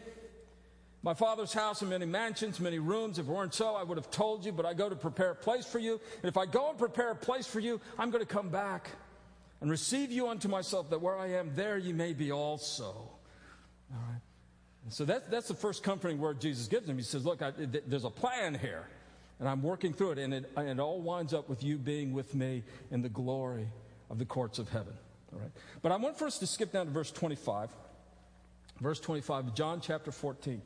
My 1.06 1.14
father's 1.14 1.54
house 1.54 1.82
and 1.82 1.92
many 1.92 2.08
mansions, 2.08 2.60
many 2.60 2.80
rooms. 2.80 3.20
If 3.20 3.28
it 3.28 3.32
weren't 3.32 3.54
so, 3.54 3.76
I 3.76 3.84
would 3.84 4.00
have 4.00 4.10
told 4.10 4.44
you, 4.44 4.52
but 4.52 4.66
I 4.66 4.74
go 4.74 4.90
to 4.90 4.96
prepare 4.96 5.30
a 5.30 5.36
place 5.36 5.64
for 5.64 5.78
you. 5.78 6.02
And 6.24 6.26
if 6.28 6.36
I 6.36 6.48
go 6.48 6.72
and 6.72 6.80
prepare 6.80 7.12
a 7.12 7.16
place 7.16 7.46
for 7.46 7.60
you, 7.60 7.80
I'm 8.00 8.10
going 8.10 8.26
to 8.26 8.34
come 8.34 8.50
back 8.50 8.90
and 9.62 9.70
receive 9.70 10.12
you 10.12 10.28
unto 10.28 10.48
myself, 10.48 10.90
that 10.90 11.02
where 11.02 11.16
I 11.16 11.34
am, 11.34 11.52
there 11.54 11.78
you 11.78 11.94
may 11.94 12.14
be 12.14 12.32
also. 12.32 12.88
All 13.94 14.02
right. 14.10 14.20
so 14.90 15.06
that's, 15.06 15.28
that's 15.30 15.48
the 15.48 15.54
first 15.54 15.84
comforting 15.84 16.18
word 16.18 16.42
Jesus 16.42 16.68
gives 16.68 16.90
him. 16.90 16.98
He 16.98 17.04
says, 17.04 17.24
Look, 17.24 17.44
I, 17.44 17.52
th- 17.52 17.84
there's 17.86 18.04
a 18.04 18.10
plan 18.10 18.56
here 18.56 18.88
and 19.40 19.48
I'm 19.48 19.62
working 19.62 19.94
through 19.94 20.14
it, 20.14 20.18
and 20.18 20.34
it, 20.34 20.52
and 20.56 20.70
it 20.70 20.80
all 20.80 21.02
winds 21.02 21.36
up 21.36 21.50
with 21.50 21.64
you 21.64 21.78
being 21.78 22.14
with 22.14 22.34
me 22.34 22.64
in 22.90 23.04
the 23.04 23.10
glory 23.10 23.68
of 24.10 24.18
the 24.18 24.26
courts 24.26 24.58
of 24.58 24.70
heaven. 24.70 24.94
All 25.34 25.40
right. 25.40 25.52
But 25.84 25.92
I 25.92 25.98
want 25.98 26.18
for 26.18 26.26
us 26.26 26.40
to 26.40 26.48
skip 26.48 26.72
down 26.72 26.88
to 26.88 26.92
verse 26.92 27.12
25. 27.12 27.70
Verse 28.82 29.00
25 29.00 29.54
John 29.54 29.82
chapter 29.82 30.12
14. 30.12 30.62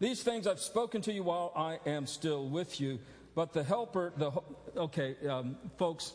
These 0.00 0.22
things 0.22 0.46
I've 0.46 0.60
spoken 0.60 1.02
to 1.02 1.12
you 1.12 1.24
while 1.24 1.52
I 1.56 1.78
am 1.88 2.06
still 2.06 2.48
with 2.48 2.80
you, 2.80 3.00
but 3.34 3.52
the 3.52 3.64
helper, 3.64 4.12
the, 4.16 4.30
okay, 4.76 5.16
um, 5.28 5.56
folks, 5.76 6.12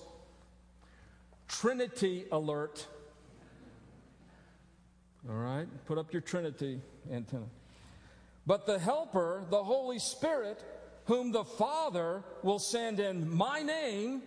Trinity 1.48 2.26
alert. 2.32 2.88
All 5.30 5.36
right, 5.36 5.68
put 5.86 5.98
up 5.98 6.14
your 6.14 6.22
Trinity 6.22 6.82
antenna. 7.12 7.46
But 8.46 8.66
the 8.66 8.78
Helper, 8.78 9.46
the 9.50 9.64
Holy 9.64 10.00
Spirit, 10.00 10.64
whom 11.06 11.32
the 11.32 11.46
Father 11.46 12.24
will 12.42 12.60
send 12.60 13.00
in 13.00 13.34
my 13.34 13.62
name. 13.62 14.22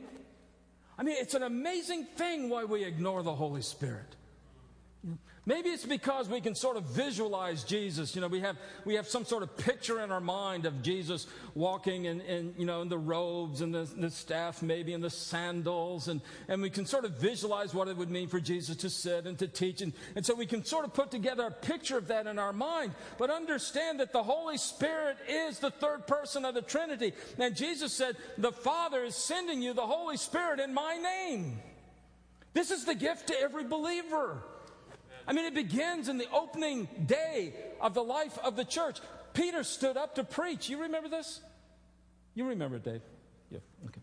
I 0.99 1.03
mean, 1.03 1.17
it's 1.19 1.35
an 1.35 1.43
amazing 1.43 2.05
thing 2.17 2.49
why 2.49 2.65
we 2.65 2.85
ignore 2.85 3.23
the 3.23 3.35
Holy 3.35 3.63
Spirit. 3.63 4.17
Maybe 5.49 5.69
it's 5.69 5.87
because 5.87 6.29
we 6.29 6.41
can 6.41 6.57
sort 6.57 6.77
of 6.77 6.87
visualize 6.87 7.63
Jesus. 7.63 8.17
You 8.17 8.21
know, 8.21 8.27
we 8.27 8.41
have, 8.41 8.57
we 8.85 8.97
have 8.97 9.07
some 9.07 9.25
sort 9.25 9.45
of 9.45 9.57
picture 9.57 10.01
in 10.01 10.11
our 10.11 10.21
mind 10.21 10.67
of 10.67 10.83
Jesus 10.83 11.29
walking 11.55 12.07
in, 12.07 12.21
in 12.23 12.53
you 12.59 12.67
know, 12.67 12.83
in 12.83 12.89
the 12.89 12.99
robes 12.99 13.61
and 13.61 13.73
the, 13.73 13.89
the 13.97 14.11
staff, 14.11 14.61
maybe 14.61 14.93
in 14.93 15.01
the 15.01 15.09
sandals. 15.09 16.09
And, 16.09 16.21
and 16.49 16.61
we 16.61 16.69
can 16.69 16.85
sort 16.85 17.05
of 17.05 17.13
visualize 17.13 17.73
what 17.73 17.87
it 17.87 17.97
would 17.97 18.11
mean 18.11 18.27
for 18.27 18.41
Jesus 18.41 18.75
to 18.79 18.91
sit 18.91 19.25
and 19.25 19.39
to 19.39 19.47
teach. 19.47 19.83
And, 19.83 19.93
and 20.17 20.27
so 20.27 20.35
we 20.35 20.47
can 20.47 20.65
sort 20.65 20.85
of 20.85 20.93
put 20.93 21.13
together 21.13 21.47
a 21.47 21.53
picture 21.53 21.97
of 21.97 22.09
that 22.09 22.27
in 22.27 22.41
our 22.41 22.53
mind. 22.53 22.97
But 23.17 23.31
understand 23.31 24.01
that 24.01 24.13
the 24.13 24.25
Holy 24.25 24.59
Spirit 24.59 25.17
is 25.29 25.61
the 25.61 25.71
third 25.71 26.09
person 26.09 26.45
of 26.45 26.55
the 26.55 26.63
Trinity. 26.63 27.13
And 27.39 27.55
Jesus 27.55 27.93
said, 27.93 28.17
The 28.37 28.51
Father 28.51 29.05
is 29.05 29.15
sending 29.15 29.63
you 29.63 29.75
the 29.75 29.87
Holy 29.87 30.17
Spirit 30.17 30.59
in 30.59 30.75
my 30.75 30.97
name. 30.97 31.61
This 32.53 32.73
is 32.73 32.85
the 32.85 32.97
gift 32.97 33.29
to 33.29 33.41
every 33.41 33.65
believer. 33.65 34.43
I 35.27 35.33
mean, 35.33 35.45
it 35.45 35.55
begins 35.55 36.09
in 36.09 36.19
the 36.19 36.31
opening 36.33 36.89
day 37.07 37.55
of 37.81 37.95
the 37.95 38.03
life 38.03 38.39
of 38.39 38.57
the 38.57 38.65
church. 38.65 38.99
Peter 39.33 39.65
stood 39.65 39.97
up 39.97 40.15
to 40.15 40.25
preach. 40.25 40.69
You 40.69 40.83
remember 40.83 41.09
this? 41.09 41.41
You 42.35 42.49
remember 42.49 42.79
Dave? 42.79 43.03
Yeah, 43.51 43.59
okay. 43.87 43.96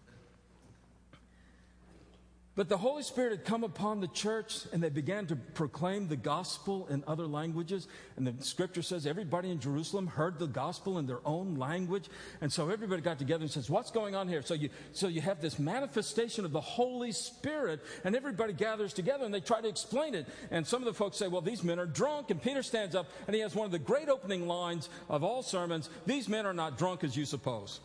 But 2.55 2.69
the 2.69 2.77
Holy 2.77 3.01
Spirit 3.01 3.31
had 3.31 3.45
come 3.45 3.63
upon 3.63 3.99
the 3.99 4.07
church 4.07 4.67
and 4.71 4.83
they 4.83 4.89
began 4.89 5.25
to 5.27 5.35
proclaim 5.35 6.07
the 6.07 6.15
gospel 6.15 6.85
in 6.87 7.03
other 7.07 7.25
languages. 7.25 7.87
And 8.15 8.27
the 8.27 8.43
scripture 8.43 8.83
says 8.83 9.07
everybody 9.07 9.49
in 9.49 9.59
Jerusalem 9.59 10.05
heard 10.05 10.37
the 10.37 10.45
gospel 10.45 10.99
in 10.99 11.07
their 11.07 11.25
own 11.25 11.55
language. 11.55 12.09
And 12.41 12.53
so 12.53 12.69
everybody 12.69 13.01
got 13.01 13.17
together 13.17 13.41
and 13.41 13.49
says, 13.49 13.71
What's 13.71 13.89
going 13.89 14.13
on 14.13 14.27
here? 14.27 14.43
So 14.43 14.53
you, 14.53 14.69
so 14.91 15.07
you 15.07 15.19
have 15.21 15.41
this 15.41 15.57
manifestation 15.57 16.45
of 16.45 16.51
the 16.51 16.61
Holy 16.61 17.11
Spirit 17.11 17.81
and 18.03 18.15
everybody 18.15 18.53
gathers 18.53 18.93
together 18.93 19.25
and 19.25 19.33
they 19.33 19.41
try 19.41 19.59
to 19.59 19.67
explain 19.67 20.13
it. 20.13 20.27
And 20.51 20.67
some 20.67 20.83
of 20.83 20.85
the 20.85 20.93
folks 20.93 21.17
say, 21.17 21.27
Well, 21.27 21.41
these 21.41 21.63
men 21.63 21.79
are 21.79 21.87
drunk. 21.87 22.29
And 22.29 22.39
Peter 22.39 22.61
stands 22.61 22.93
up 22.93 23.09
and 23.25 23.35
he 23.35 23.41
has 23.41 23.55
one 23.55 23.65
of 23.65 23.71
the 23.71 23.79
great 23.79 24.09
opening 24.09 24.47
lines 24.47 24.89
of 25.09 25.23
all 25.23 25.41
sermons 25.41 25.89
These 26.05 26.29
men 26.29 26.45
are 26.45 26.53
not 26.53 26.77
drunk 26.77 27.03
as 27.03 27.17
you 27.17 27.25
suppose. 27.25 27.79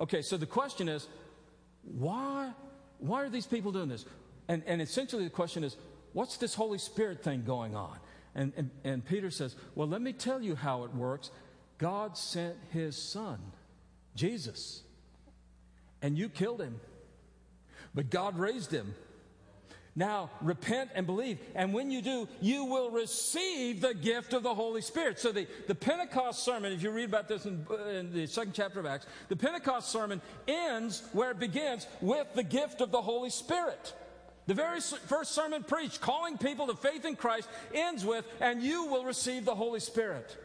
Okay, 0.00 0.22
so 0.22 0.36
the 0.36 0.46
question 0.46 0.88
is, 0.88 1.06
why, 1.82 2.52
why 2.98 3.22
are 3.22 3.28
these 3.28 3.46
people 3.46 3.70
doing 3.70 3.88
this? 3.88 4.06
And, 4.48 4.62
and 4.66 4.80
essentially 4.80 5.24
the 5.24 5.30
question 5.30 5.62
is, 5.62 5.76
what's 6.14 6.38
this 6.38 6.54
Holy 6.54 6.78
Spirit 6.78 7.22
thing 7.22 7.44
going 7.44 7.76
on? 7.76 7.98
And, 8.34 8.52
and, 8.56 8.70
and 8.82 9.04
Peter 9.04 9.30
says, 9.30 9.54
well, 9.74 9.86
let 9.86 10.00
me 10.00 10.12
tell 10.12 10.40
you 10.40 10.54
how 10.54 10.84
it 10.84 10.94
works. 10.94 11.30
God 11.78 12.16
sent 12.16 12.56
his 12.72 12.96
son, 12.96 13.38
Jesus, 14.14 14.82
and 16.00 16.16
you 16.16 16.28
killed 16.28 16.60
him. 16.60 16.80
But 17.94 18.10
God 18.10 18.38
raised 18.38 18.70
him 18.72 18.94
now 19.96 20.30
repent 20.40 20.90
and 20.94 21.06
believe. 21.06 21.38
And 21.54 21.74
when 21.74 21.90
you 21.90 22.02
do, 22.02 22.28
you 22.40 22.64
will 22.64 22.90
receive 22.90 23.80
the 23.80 23.94
gift 23.94 24.32
of 24.32 24.42
the 24.42 24.54
Holy 24.54 24.82
Spirit. 24.82 25.18
So 25.18 25.32
the, 25.32 25.46
the 25.66 25.74
Pentecost 25.74 26.44
sermon, 26.44 26.72
if 26.72 26.82
you 26.82 26.90
read 26.90 27.08
about 27.08 27.28
this 27.28 27.44
in, 27.44 27.66
in 27.88 28.12
the 28.12 28.26
second 28.26 28.52
chapter 28.54 28.80
of 28.80 28.86
Acts, 28.86 29.06
the 29.28 29.36
Pentecost 29.36 29.90
sermon 29.90 30.20
ends 30.46 31.02
where 31.12 31.32
it 31.32 31.40
begins 31.40 31.86
with 32.00 32.26
the 32.34 32.42
gift 32.42 32.80
of 32.80 32.90
the 32.90 33.02
Holy 33.02 33.30
Spirit. 33.30 33.94
The 34.46 34.54
very 34.54 34.80
first 34.80 35.32
sermon 35.32 35.62
preached, 35.62 36.00
calling 36.00 36.38
people 36.38 36.66
to 36.68 36.74
faith 36.74 37.04
in 37.04 37.16
Christ, 37.16 37.48
ends 37.74 38.04
with, 38.04 38.24
and 38.40 38.62
you 38.62 38.86
will 38.86 39.04
receive 39.04 39.44
the 39.44 39.54
Holy 39.54 39.80
Spirit. 39.80 40.36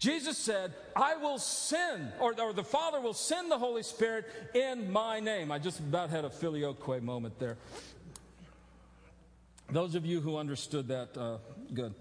Jesus 0.00 0.38
said, 0.38 0.72
I 0.96 1.16
will 1.16 1.38
send, 1.38 2.12
or, 2.20 2.34
or, 2.40 2.54
the 2.54 2.64
Father 2.64 3.00
will 3.00 3.12
send 3.12 3.50
the 3.50 3.58
Holy 3.58 3.82
Spirit 3.82 4.24
in 4.54 4.90
my 4.90 5.20
name. 5.20 5.52
I 5.52 5.58
just 5.58 5.78
about 5.78 6.08
had 6.08 6.24
a 6.24 6.30
filioque 6.30 7.02
moment 7.02 7.38
there. 7.38 7.58
Those 9.72 9.94
of 9.94 10.04
you 10.04 10.20
who 10.20 10.36
understood 10.36 10.88
that, 10.88 11.16
uh, 11.16 11.38
good. 11.72 11.94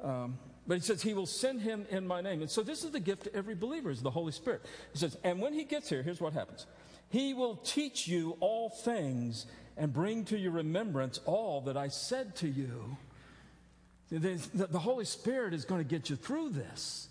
Um, 0.00 0.38
but 0.66 0.74
he 0.74 0.80
says, 0.80 1.00
He 1.02 1.14
will 1.14 1.26
send 1.26 1.62
him 1.62 1.86
in 1.90 2.06
my 2.06 2.20
name. 2.20 2.42
And 2.42 2.50
so 2.50 2.62
this 2.62 2.84
is 2.84 2.90
the 2.90 3.00
gift 3.00 3.24
to 3.24 3.34
every 3.34 3.54
believer, 3.54 3.90
is 3.90 4.02
the 4.02 4.10
Holy 4.10 4.32
Spirit. 4.32 4.62
He 4.92 4.98
says, 4.98 5.16
and 5.24 5.40
when 5.40 5.54
he 5.54 5.64
gets 5.64 5.88
here, 5.88 6.02
here's 6.02 6.20
what 6.20 6.34
happens 6.34 6.66
He 7.08 7.34
will 7.34 7.56
teach 7.56 8.06
you 8.06 8.36
all 8.40 8.68
things 8.68 9.46
and 9.76 9.92
bring 9.92 10.24
to 10.26 10.38
your 10.38 10.52
remembrance 10.52 11.20
all 11.24 11.62
that 11.62 11.76
I 11.76 11.88
said 11.88 12.36
to 12.36 12.48
you. 12.48 12.96
The, 14.10 14.18
the, 14.54 14.66
the 14.66 14.78
Holy 14.78 15.04
Spirit 15.04 15.54
is 15.54 15.64
going 15.64 15.82
to 15.82 15.88
get 15.88 16.10
you 16.10 16.16
through 16.16 16.50
this. 16.50 17.07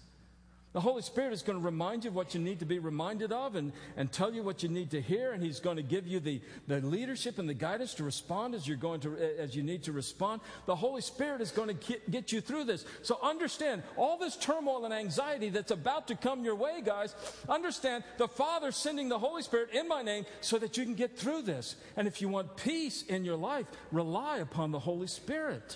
The 0.77 0.81
Holy 0.81 1.01
Spirit 1.01 1.33
is 1.33 1.41
going 1.41 1.57
to 1.57 1.65
remind 1.65 2.03
you 2.03 2.11
of 2.11 2.15
what 2.15 2.35
you 2.35 2.39
need 2.39 2.59
to 2.59 2.65
be 2.65 2.77
reminded 2.77 3.31
of 3.31 3.55
and, 3.55 3.71
and 3.95 4.11
tell 4.11 4.31
you 4.31 4.43
what 4.43 4.61
you 4.61 4.69
need 4.69 4.91
to 4.91 5.01
hear, 5.01 5.31
and 5.31 5.41
He's 5.41 5.59
going 5.59 5.77
to 5.77 5.81
give 5.81 6.05
you 6.05 6.19
the, 6.19 6.39
the 6.67 6.81
leadership 6.81 7.39
and 7.39 7.49
the 7.49 7.55
guidance 7.55 7.95
to 7.95 8.03
respond 8.03 8.53
as 8.53 8.67
you're 8.67 8.77
going 8.77 8.99
to 8.99 9.17
as 9.39 9.55
you 9.55 9.63
need 9.63 9.81
to 9.85 9.91
respond. 9.91 10.39
The 10.67 10.75
Holy 10.75 11.01
Spirit 11.01 11.41
is 11.41 11.49
going 11.49 11.69
to 11.69 11.73
get, 11.73 12.11
get 12.11 12.31
you 12.31 12.41
through 12.41 12.65
this. 12.65 12.85
So 13.01 13.17
understand 13.23 13.81
all 13.95 14.19
this 14.19 14.35
turmoil 14.35 14.85
and 14.85 14.93
anxiety 14.93 15.49
that's 15.49 15.71
about 15.71 16.09
to 16.09 16.15
come 16.15 16.43
your 16.43 16.53
way, 16.53 16.83
guys. 16.85 17.15
Understand 17.49 18.03
the 18.19 18.27
Father 18.27 18.71
sending 18.71 19.09
the 19.09 19.17
Holy 19.17 19.41
Spirit 19.41 19.71
in 19.73 19.87
my 19.87 20.03
name 20.03 20.27
so 20.41 20.59
that 20.59 20.77
you 20.77 20.83
can 20.83 20.93
get 20.93 21.17
through 21.17 21.41
this. 21.41 21.75
And 21.95 22.07
if 22.07 22.21
you 22.21 22.29
want 22.29 22.55
peace 22.55 23.01
in 23.01 23.25
your 23.25 23.35
life, 23.35 23.65
rely 23.91 24.37
upon 24.37 24.69
the 24.69 24.79
Holy 24.79 25.07
Spirit. 25.07 25.75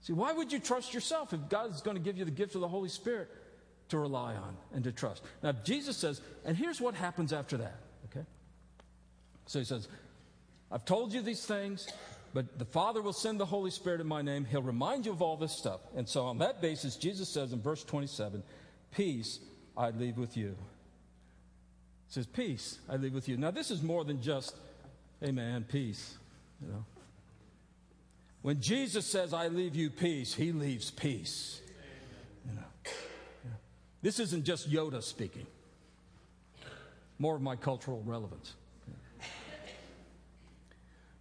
See, 0.00 0.14
why 0.14 0.32
would 0.32 0.52
you 0.52 0.58
trust 0.58 0.94
yourself 0.94 1.34
if 1.34 1.50
God 1.50 1.74
is 1.74 1.82
going 1.82 1.98
to 1.98 2.02
give 2.02 2.16
you 2.16 2.24
the 2.24 2.30
gift 2.30 2.54
of 2.54 2.62
the 2.62 2.68
Holy 2.68 2.88
Spirit? 2.88 3.28
To 3.88 3.98
rely 3.98 4.34
on 4.34 4.56
and 4.74 4.84
to 4.84 4.92
trust. 4.92 5.22
Now, 5.42 5.52
Jesus 5.52 5.96
says, 5.96 6.20
and 6.44 6.56
here's 6.56 6.80
what 6.80 6.94
happens 6.94 7.32
after 7.32 7.56
that, 7.58 7.76
okay? 8.10 8.26
So 9.46 9.58
he 9.58 9.64
says, 9.64 9.88
I've 10.70 10.84
told 10.84 11.12
you 11.12 11.22
these 11.22 11.44
things, 11.44 11.86
but 12.34 12.58
the 12.58 12.64
Father 12.64 13.00
will 13.00 13.12
send 13.12 13.38
the 13.38 13.46
Holy 13.46 13.70
Spirit 13.70 14.00
in 14.00 14.06
my 14.06 14.22
name. 14.22 14.44
He'll 14.44 14.62
remind 14.62 15.06
you 15.06 15.12
of 15.12 15.22
all 15.22 15.36
this 15.36 15.56
stuff. 15.56 15.80
And 15.96 16.08
so, 16.08 16.24
on 16.26 16.38
that 16.38 16.60
basis, 16.60 16.96
Jesus 16.96 17.28
says 17.28 17.52
in 17.52 17.62
verse 17.62 17.84
27, 17.84 18.42
Peace 18.92 19.38
I 19.76 19.90
leave 19.90 20.18
with 20.18 20.36
you. 20.36 20.56
He 22.08 22.12
says, 22.12 22.26
Peace 22.26 22.78
I 22.88 22.96
leave 22.96 23.14
with 23.14 23.28
you. 23.28 23.36
Now, 23.36 23.52
this 23.52 23.70
is 23.70 23.82
more 23.82 24.04
than 24.04 24.20
just, 24.20 24.56
Hey, 25.20 25.30
man, 25.30 25.64
peace. 25.64 26.18
You 26.60 26.72
know. 26.72 26.84
When 28.42 28.60
Jesus 28.60 29.06
says, 29.06 29.32
I 29.32 29.48
leave 29.48 29.74
you 29.74 29.90
peace, 29.90 30.34
he 30.34 30.52
leaves 30.52 30.90
peace. 30.90 31.60
This 34.06 34.20
isn't 34.20 34.44
just 34.44 34.70
Yoda 34.70 35.02
speaking, 35.02 35.48
more 37.18 37.34
of 37.34 37.42
my 37.42 37.56
cultural 37.56 38.04
relevance. 38.06 38.54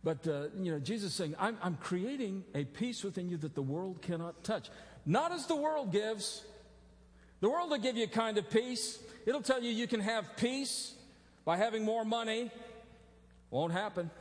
But, 0.04 0.28
uh, 0.28 0.50
you 0.62 0.72
know, 0.72 0.78
Jesus 0.78 1.10
is 1.10 1.16
saying, 1.16 1.36
I'm, 1.40 1.58
I'm 1.64 1.78
creating 1.78 2.44
a 2.54 2.64
peace 2.64 3.04
within 3.04 3.28
you 3.28 3.38
that 3.38 3.56
the 3.56 3.62
world 3.64 4.04
cannot 4.04 4.44
touch. 4.44 4.70
Not 5.04 5.32
as 5.32 5.48
the 5.48 5.56
world 5.56 5.92
gives. 5.92 6.44
The 7.40 7.50
world 7.50 7.72
will 7.72 7.80
give 7.80 7.98
you 7.98 8.04
a 8.04 8.08
kind 8.08 8.38
of 8.38 8.52
peace. 8.52 9.00
It'll 9.26 9.42
tell 9.42 9.64
you 9.64 9.72
you 9.72 9.88
can 9.88 10.02
have 10.02 10.38
peace 10.38 10.94
by 11.44 11.58
having 11.58 11.84
more 11.84 12.06
money. 12.06 12.52
Won't 13.50 13.74
happen. 13.74 14.12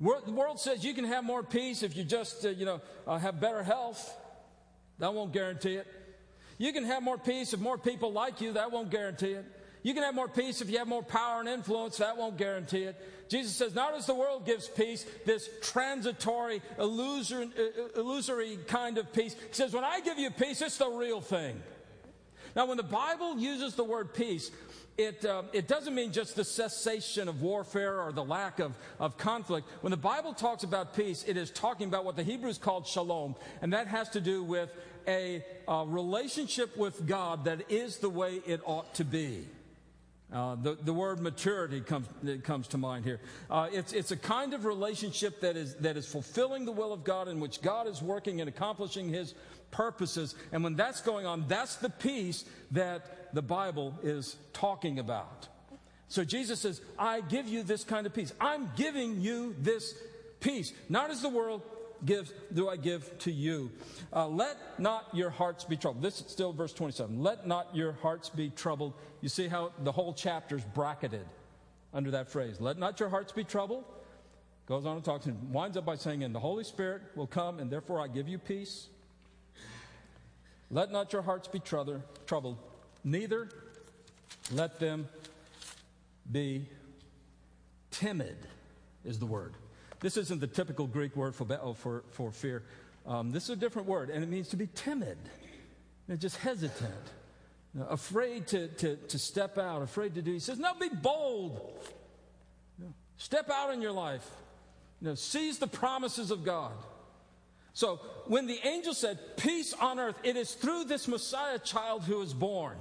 The 0.00 0.32
world 0.32 0.58
says 0.58 0.84
you 0.84 0.94
can 0.94 1.04
have 1.04 1.22
more 1.22 1.44
peace 1.44 1.84
if 1.84 1.96
you 1.96 2.02
just, 2.02 2.44
uh, 2.44 2.48
you 2.48 2.64
know, 2.64 2.80
uh, 3.06 3.18
have 3.18 3.40
better 3.40 3.62
health. 3.62 4.12
That 4.98 5.14
won't 5.14 5.32
guarantee 5.32 5.74
it. 5.74 5.86
You 6.58 6.72
can 6.72 6.84
have 6.84 7.02
more 7.02 7.18
peace 7.18 7.52
if 7.52 7.60
more 7.60 7.78
people 7.78 8.12
like 8.12 8.40
you. 8.40 8.52
That 8.52 8.70
won't 8.70 8.90
guarantee 8.90 9.32
it. 9.32 9.44
You 9.82 9.92
can 9.92 10.02
have 10.02 10.14
more 10.14 10.28
peace 10.28 10.62
if 10.62 10.70
you 10.70 10.78
have 10.78 10.88
more 10.88 11.02
power 11.02 11.40
and 11.40 11.48
influence. 11.48 11.98
That 11.98 12.16
won't 12.16 12.38
guarantee 12.38 12.84
it. 12.84 12.96
Jesus 13.28 13.54
says, 13.54 13.74
not 13.74 13.94
as 13.94 14.06
the 14.06 14.14
world 14.14 14.46
gives 14.46 14.66
peace, 14.68 15.04
this 15.26 15.48
transitory, 15.60 16.62
illusory, 16.78 17.50
illusory 17.94 18.58
kind 18.66 18.96
of 18.96 19.12
peace. 19.12 19.34
He 19.34 19.52
says, 19.52 19.74
when 19.74 19.84
I 19.84 20.00
give 20.00 20.18
you 20.18 20.30
peace, 20.30 20.62
it's 20.62 20.78
the 20.78 20.88
real 20.88 21.20
thing. 21.20 21.62
Now, 22.56 22.66
when 22.66 22.76
the 22.76 22.82
Bible 22.82 23.36
uses 23.38 23.74
the 23.74 23.84
word 23.84 24.14
peace, 24.14 24.50
it, 24.96 25.24
uh, 25.24 25.42
it 25.52 25.66
doesn't 25.66 25.94
mean 25.94 26.12
just 26.12 26.36
the 26.36 26.44
cessation 26.44 27.28
of 27.28 27.42
warfare 27.42 28.00
or 28.00 28.12
the 28.12 28.24
lack 28.24 28.60
of, 28.60 28.76
of 29.00 29.18
conflict. 29.18 29.68
When 29.80 29.90
the 29.90 29.96
Bible 29.96 30.34
talks 30.34 30.62
about 30.62 30.94
peace, 30.94 31.24
it 31.26 31.36
is 31.36 31.50
talking 31.50 31.88
about 31.88 32.04
what 32.04 32.14
the 32.14 32.22
Hebrews 32.22 32.58
called 32.58 32.86
shalom, 32.86 33.34
and 33.60 33.72
that 33.72 33.88
has 33.88 34.08
to 34.10 34.20
do 34.20 34.44
with 34.44 34.70
a, 35.06 35.44
a 35.68 35.84
relationship 35.86 36.76
with 36.76 37.06
God 37.06 37.44
that 37.44 37.70
is 37.70 37.98
the 37.98 38.10
way 38.10 38.40
it 38.46 38.60
ought 38.64 38.94
to 38.94 39.04
be. 39.04 39.46
Uh, 40.32 40.56
the, 40.56 40.74
the 40.82 40.92
word 40.92 41.20
maturity 41.20 41.80
comes, 41.80 42.08
comes 42.42 42.66
to 42.66 42.78
mind 42.78 43.04
here. 43.04 43.20
Uh, 43.48 43.68
it's, 43.70 43.92
it's 43.92 44.10
a 44.10 44.16
kind 44.16 44.52
of 44.52 44.64
relationship 44.64 45.40
that 45.40 45.56
is, 45.56 45.76
that 45.76 45.96
is 45.96 46.06
fulfilling 46.06 46.64
the 46.64 46.72
will 46.72 46.92
of 46.92 47.04
God 47.04 47.28
in 47.28 47.38
which 47.38 47.62
God 47.62 47.86
is 47.86 48.02
working 48.02 48.40
and 48.40 48.48
accomplishing 48.48 49.08
his 49.08 49.34
purposes. 49.70 50.34
And 50.50 50.64
when 50.64 50.74
that's 50.74 51.00
going 51.02 51.24
on, 51.24 51.44
that's 51.46 51.76
the 51.76 51.90
peace 51.90 52.44
that 52.72 53.32
the 53.32 53.42
Bible 53.42 53.96
is 54.02 54.36
talking 54.52 54.98
about. 54.98 55.48
So 56.08 56.24
Jesus 56.24 56.60
says, 56.60 56.80
I 56.98 57.20
give 57.20 57.48
you 57.48 57.62
this 57.62 57.84
kind 57.84 58.06
of 58.06 58.14
peace. 58.14 58.32
I'm 58.40 58.70
giving 58.76 59.20
you 59.20 59.54
this 59.60 59.94
peace. 60.40 60.72
Not 60.88 61.10
as 61.10 61.22
the 61.22 61.28
world 61.28 61.62
gives, 62.04 62.32
do 62.52 62.68
I 62.68 62.76
give 62.76 63.18
to 63.20 63.32
you. 63.32 63.70
Uh, 64.12 64.28
let 64.28 64.56
not 64.78 65.08
your 65.12 65.30
hearts 65.30 65.64
be 65.64 65.76
troubled. 65.76 66.02
This 66.02 66.20
is 66.20 66.30
still 66.30 66.52
verse 66.52 66.72
27. 66.72 67.22
Let 67.22 67.46
not 67.46 67.74
your 67.74 67.92
hearts 67.92 68.28
be 68.28 68.50
troubled. 68.50 68.94
You 69.20 69.28
see 69.28 69.48
how 69.48 69.72
the 69.82 69.92
whole 69.92 70.12
chapter 70.12 70.56
is 70.56 70.64
bracketed 70.64 71.26
under 71.92 72.10
that 72.12 72.30
phrase. 72.30 72.60
Let 72.60 72.78
not 72.78 73.00
your 73.00 73.08
hearts 73.08 73.32
be 73.32 73.44
troubled. 73.44 73.84
Goes 74.66 74.86
on 74.86 74.96
and 74.96 75.04
talks 75.04 75.26
and 75.26 75.52
winds 75.52 75.76
up 75.76 75.84
by 75.84 75.96
saying, 75.96 76.24
And 76.24 76.34
the 76.34 76.40
Holy 76.40 76.64
Spirit 76.64 77.02
will 77.14 77.26
come, 77.26 77.58
and 77.58 77.70
therefore 77.70 78.00
I 78.00 78.08
give 78.08 78.28
you 78.28 78.38
peace. 78.38 78.88
Let 80.70 80.90
not 80.90 81.12
your 81.12 81.22
hearts 81.22 81.46
be 81.46 81.60
troubled, 81.60 82.58
neither 83.04 83.48
let 84.52 84.80
them 84.80 85.08
be 86.30 86.66
timid, 87.90 88.36
is 89.04 89.18
the 89.18 89.26
word. 89.26 89.54
This 90.00 90.16
isn't 90.16 90.40
the 90.40 90.46
typical 90.46 90.86
Greek 90.86 91.16
word 91.16 91.34
for, 91.34 91.46
oh, 91.60 91.74
for, 91.74 92.04
for 92.10 92.30
fear. 92.30 92.62
Um, 93.06 93.30
this 93.30 93.44
is 93.44 93.50
a 93.50 93.56
different 93.56 93.88
word, 93.88 94.10
and 94.10 94.22
it 94.22 94.28
means 94.28 94.48
to 94.48 94.56
be 94.56 94.68
timid, 94.74 95.18
and 96.08 96.18
just 96.18 96.36
hesitant, 96.36 96.92
afraid 97.88 98.46
to, 98.48 98.68
to, 98.68 98.96
to 98.96 99.18
step 99.18 99.58
out, 99.58 99.82
afraid 99.82 100.14
to 100.14 100.22
do. 100.22 100.32
He 100.32 100.38
says, 100.38 100.58
No, 100.58 100.72
be 100.74 100.88
bold. 100.88 101.60
You 102.78 102.86
know, 102.86 102.94
step 103.16 103.50
out 103.50 103.72
in 103.72 103.82
your 103.82 103.92
life. 103.92 104.28
You 105.00 105.08
know, 105.08 105.14
seize 105.14 105.58
the 105.58 105.66
promises 105.66 106.30
of 106.30 106.44
God. 106.44 106.72
So 107.74 107.96
when 108.26 108.46
the 108.46 108.58
angel 108.64 108.94
said, 108.94 109.18
Peace 109.36 109.74
on 109.74 109.98
earth, 109.98 110.16
it 110.22 110.36
is 110.36 110.54
through 110.54 110.84
this 110.84 111.08
Messiah 111.08 111.58
child 111.58 112.04
who 112.04 112.22
is 112.22 112.32
born. 112.32 112.76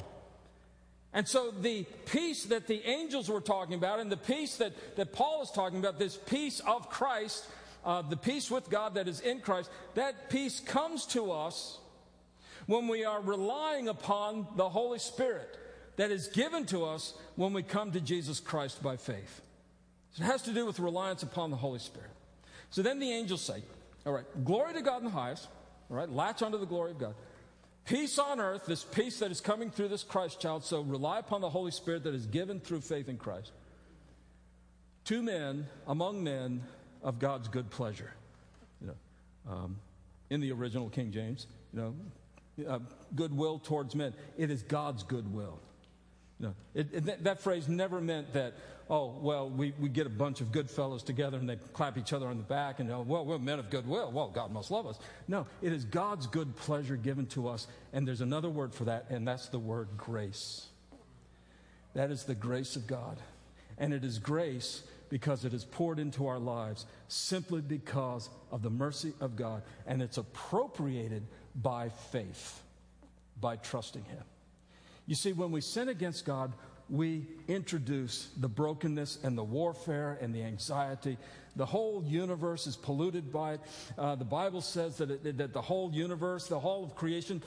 And 1.13 1.28
so 1.28 1.52
the 1.52 1.86
peace 2.06 2.45
that 2.45 2.67
the 2.67 2.84
angels 2.88 3.30
were 3.30 3.41
talking 3.41 3.76
about 3.76 3.99
and 3.99 4.12
the 4.12 4.17
peace 4.17 4.58
that, 4.58 4.73
that 4.95 5.13
Paul 5.13 5.43
is 5.43 5.52
talking 5.52 5.80
about, 5.80 5.99
this 5.99 6.17
peace 6.17 6.60
of 6.62 6.89
Christ, 6.89 7.45
uh, 7.86 8.02
the 8.02 8.17
peace 8.17 8.49
with 8.49 8.69
God 8.69 8.95
that 8.95 9.08
is 9.08 9.19
in 9.19 9.39
Christ, 9.39 9.69
that 9.93 10.30
peace 10.30 10.60
comes 10.60 11.06
to 11.08 11.32
us 11.32 11.78
when 12.65 12.88
we 12.88 13.06
are 13.06 13.21
relying 13.21 13.89
upon 13.89 14.47
the 14.56 14.69
Holy 14.69 14.99
Spirit 14.99 15.60
that 15.97 16.10
is 16.10 16.28
given 16.28 16.65
to 16.67 16.86
us 16.86 17.13
when 17.36 17.54
we 17.54 17.62
come 17.62 17.91
to 17.91 18.02
Jesus 18.02 18.39
Christ 18.39 18.82
by 18.82 18.97
faith. 18.97 19.41
So 20.13 20.23
it 20.23 20.28
has 20.28 20.41
to 20.43 20.52
do 20.52 20.65
with 20.65 20.80
reliance 20.80 21.23
upon 21.23 21.52
the 21.52 21.58
Holy 21.58 21.80
Spirit. 21.80 22.10
So 22.69 22.82
then 22.82 22.99
the 22.99 23.12
angels 23.12 23.41
say, 23.41 23.63
All 24.06 24.13
right, 24.13 24.26
glory 24.43 24.73
to 24.73 24.82
God 24.82 24.99
in 24.99 25.06
the 25.06 25.12
highest. 25.12 25.47
All 25.91 25.97
right, 25.97 26.10
latch 26.10 26.41
onto 26.41 26.58
the 26.58 26.65
glory 26.65 26.91
of 26.91 26.97
God. 26.97 27.13
Peace 27.86 28.17
on 28.17 28.39
earth, 28.39 28.65
this 28.65 28.84
peace 28.84 29.19
that 29.19 29.30
is 29.30 29.41
coming 29.41 29.69
through 29.69 29.89
this 29.89 30.04
Christ 30.04 30.39
child. 30.39 30.63
So 30.63 30.82
rely 30.82 31.19
upon 31.19 31.41
the 31.41 31.50
Holy 31.50 31.72
Spirit 31.72 32.04
that 32.04 32.13
is 32.13 32.26
given 32.26 32.60
through 32.60 32.82
faith 32.82 33.10
in 33.10 33.17
Christ. 33.17 33.52
Two 35.04 35.22
men 35.22 35.67
among 35.86 36.24
men 36.24 36.63
of 37.02 37.19
God's 37.19 37.50
good 37.50 37.69
pleasure. 37.69 38.13
You 38.80 38.88
know, 38.88 39.52
um, 39.52 39.76
in 40.30 40.39
the 40.39 40.52
original 40.54 40.89
King 40.89 41.12
James, 41.12 41.48
you 41.74 41.80
know, 41.80 41.96
uh, 42.67 42.80
goodwill 43.15 43.60
towards 43.60 43.96
men. 43.96 44.13
It 44.38 44.50
is 44.50 44.63
God's 44.63 45.04
goodwill. 45.04 45.60
Know, 46.43 46.56
it, 46.73 46.88
it, 46.93 47.23
that 47.23 47.41
phrase 47.41 47.67
never 47.67 48.01
meant 48.01 48.34
that 48.34 48.53
oh, 48.89 49.15
well, 49.21 49.49
we, 49.49 49.73
we 49.79 49.89
get 49.89 50.06
a 50.06 50.10
bunch 50.10 50.41
of 50.41 50.51
good 50.51 50.69
fellows 50.69 51.03
together 51.03 51.38
and 51.38 51.49
they 51.49 51.56
clap 51.56 51.97
each 51.97 52.13
other 52.13 52.27
on 52.27 52.38
the 52.38 52.43
back 52.43 52.79
and, 52.79 52.91
oh, 52.91 53.01
well, 53.01 53.25
we're 53.25 53.39
men 53.39 53.60
of 53.60 53.69
goodwill. 53.69 54.12
Well, 54.12 54.29
God 54.29 54.51
must 54.51 54.71
love 54.71 54.86
us. 54.86 54.99
No, 55.27 55.47
it 55.62 55.71
is 55.71 55.86
God's 55.86 56.27
good 56.27 56.56
pleasure 56.56 56.95
given 56.95 57.25
to 57.27 57.47
us. 57.47 57.67
And 57.93 58.08
there's 58.08 58.21
another 58.21 58.49
word 58.49 58.73
for 58.73 58.86
that, 58.86 59.06
and 59.10 59.27
that's 59.27 59.47
the 59.49 59.60
word 59.60 59.89
grace. 59.97 60.67
That 61.93 62.12
is 62.12 62.23
the 62.23 62.36
grace 62.36 62.75
of 62.75 62.88
God. 62.88 63.19
And 63.77 63.93
it 63.93 64.03
is 64.03 64.19
grace 64.19 64.84
because 65.10 65.45
it 65.45 65.53
is 65.53 65.63
poured 65.63 65.99
into 65.99 66.27
our 66.27 66.39
lives 66.39 66.86
simply 67.08 67.62
because 67.62 68.29
of 68.51 68.62
the 68.62 68.69
mercy 68.69 69.13
of 69.19 69.36
God. 69.36 69.63
And 69.88 70.01
it's 70.01 70.17
appropriated 70.17 71.23
by 71.56 71.89
faith, 71.89 72.62
by 73.39 73.58
trusting 73.58 74.03
Him. 74.06 74.23
You 75.05 75.15
see, 75.15 75.33
when 75.33 75.51
we 75.51 75.61
sin 75.61 75.89
against 75.89 76.25
God, 76.25 76.53
we 76.89 77.25
introduce 77.47 78.29
the 78.37 78.47
brokenness 78.47 79.19
and 79.23 79.37
the 79.37 79.43
warfare 79.43 80.17
and 80.21 80.33
the 80.33 80.43
anxiety. 80.43 81.17
The 81.55 81.65
whole 81.65 82.03
universe 82.05 82.67
is 82.67 82.75
polluted 82.75 83.31
by 83.31 83.53
it. 83.53 83.61
Uh, 83.97 84.15
the 84.15 84.25
Bible 84.25 84.61
says 84.61 84.97
that, 84.97 85.11
it, 85.11 85.37
that 85.37 85.53
the 85.53 85.61
whole 85.61 85.91
universe, 85.91 86.47
the 86.47 86.59
whole 86.59 86.83
of 86.83 86.95
creation, 86.95 87.41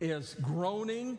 is 0.00 0.34
groaning, 0.42 1.18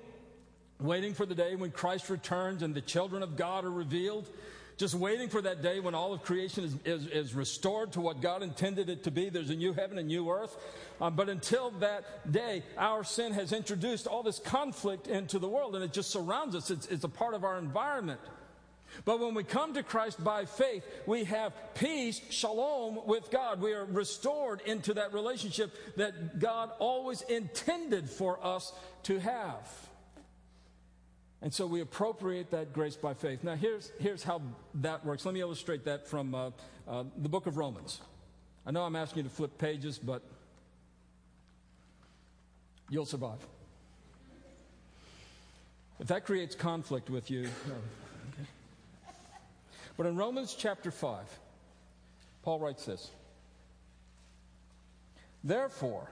waiting 0.80 1.14
for 1.14 1.26
the 1.26 1.36
day 1.36 1.56
when 1.56 1.72
Christ 1.72 2.10
returns 2.10 2.64
and 2.64 2.76
the 2.76 2.82
children 2.82 3.24
of 3.24 3.38
God 3.38 3.66
are 3.66 3.72
revealed 3.72 4.30
just 4.78 4.96
waiting 4.96 5.30
for 5.30 5.42
that 5.42 5.62
day 5.62 5.80
when 5.80 5.94
all 5.94 6.14
of 6.14 6.24
creation 6.24 6.64
is, 6.64 6.76
is, 6.86 7.08
is, 7.08 7.34
restored 7.34 7.94
to 7.94 8.02
what 8.02 8.22
God 8.22 8.42
intended 8.42 8.90
it 8.90 9.04
to 9.04 9.12
be. 9.12 9.30
There's 9.30 9.50
a 9.50 9.56
new 9.56 9.74
heaven 9.74 9.98
and 9.98 10.08
new 10.08 10.30
earth. 10.30 10.56
Um, 11.00 11.16
but 11.16 11.30
until 11.30 11.72
that 11.80 12.32
day, 12.32 12.64
our 12.78 13.04
sin 13.04 13.34
has 13.34 13.54
introduced 13.54 14.08
all 14.08 14.24
this 14.24 14.40
conflict 14.40 15.08
into 15.08 15.40
the 15.40 15.48
world, 15.48 15.76
and 15.76 15.84
it 15.84 15.94
just 15.94 16.10
surrounds 16.10 16.56
us. 16.56 16.72
It's, 16.72 16.88
it's 16.88 17.04
a 17.04 17.10
part 17.10 17.34
of 17.34 17.44
our 17.44 17.58
environment. 17.58 18.20
But 19.06 19.20
when 19.20 19.34
we 19.34 19.44
come 19.44 19.74
to 19.74 19.84
Christ 19.84 20.24
by 20.24 20.46
faith, 20.46 20.84
we 21.06 21.24
have 21.26 21.54
peace, 21.74 22.22
shalom 22.30 23.06
with 23.06 23.32
God. 23.32 23.62
We 23.62 23.74
are 23.74 23.86
restored 23.86 24.62
into 24.62 24.94
that 24.96 25.14
relationship 25.14 25.72
that 25.98 26.40
God 26.40 26.72
always 26.80 27.22
intended 27.24 28.10
for 28.10 28.44
us 28.46 28.72
to 29.04 29.20
have. 29.20 29.68
And 31.44 31.54
so 31.54 31.68
we 31.68 31.82
appropriate 31.82 32.52
that 32.52 32.72
grace 32.72 32.96
by 32.96 33.14
faith. 33.14 33.44
Now, 33.44 33.56
here's, 33.56 33.92
here's 34.00 34.24
how 34.24 34.42
that 34.76 35.06
works. 35.06 35.26
Let 35.26 35.34
me 35.34 35.42
illustrate 35.42 35.84
that 35.84 36.08
from 36.08 36.34
uh, 36.34 36.52
uh, 36.88 37.04
the 37.18 37.28
book 37.28 37.48
of 37.48 37.58
Romans. 37.58 38.00
I 38.66 38.72
know 38.72 38.84
I'm 38.84 38.96
asking 38.96 39.24
you 39.24 39.30
to 39.30 39.36
flip 39.36 39.58
pages, 39.58 40.00
but 40.00 40.24
you'll 42.90 43.06
survive. 43.06 43.46
If 46.00 46.08
that 46.08 46.26
creates 46.26 46.56
conflict 46.56 47.10
with 47.10 47.30
you, 47.30 47.42
okay. 47.42 48.48
But 49.98 50.06
in 50.06 50.16
Romans 50.16 50.56
chapter 50.58 50.92
5, 50.92 51.26
Paul 52.44 52.60
writes 52.60 52.86
this 52.86 53.12
Therefore, 55.44 56.10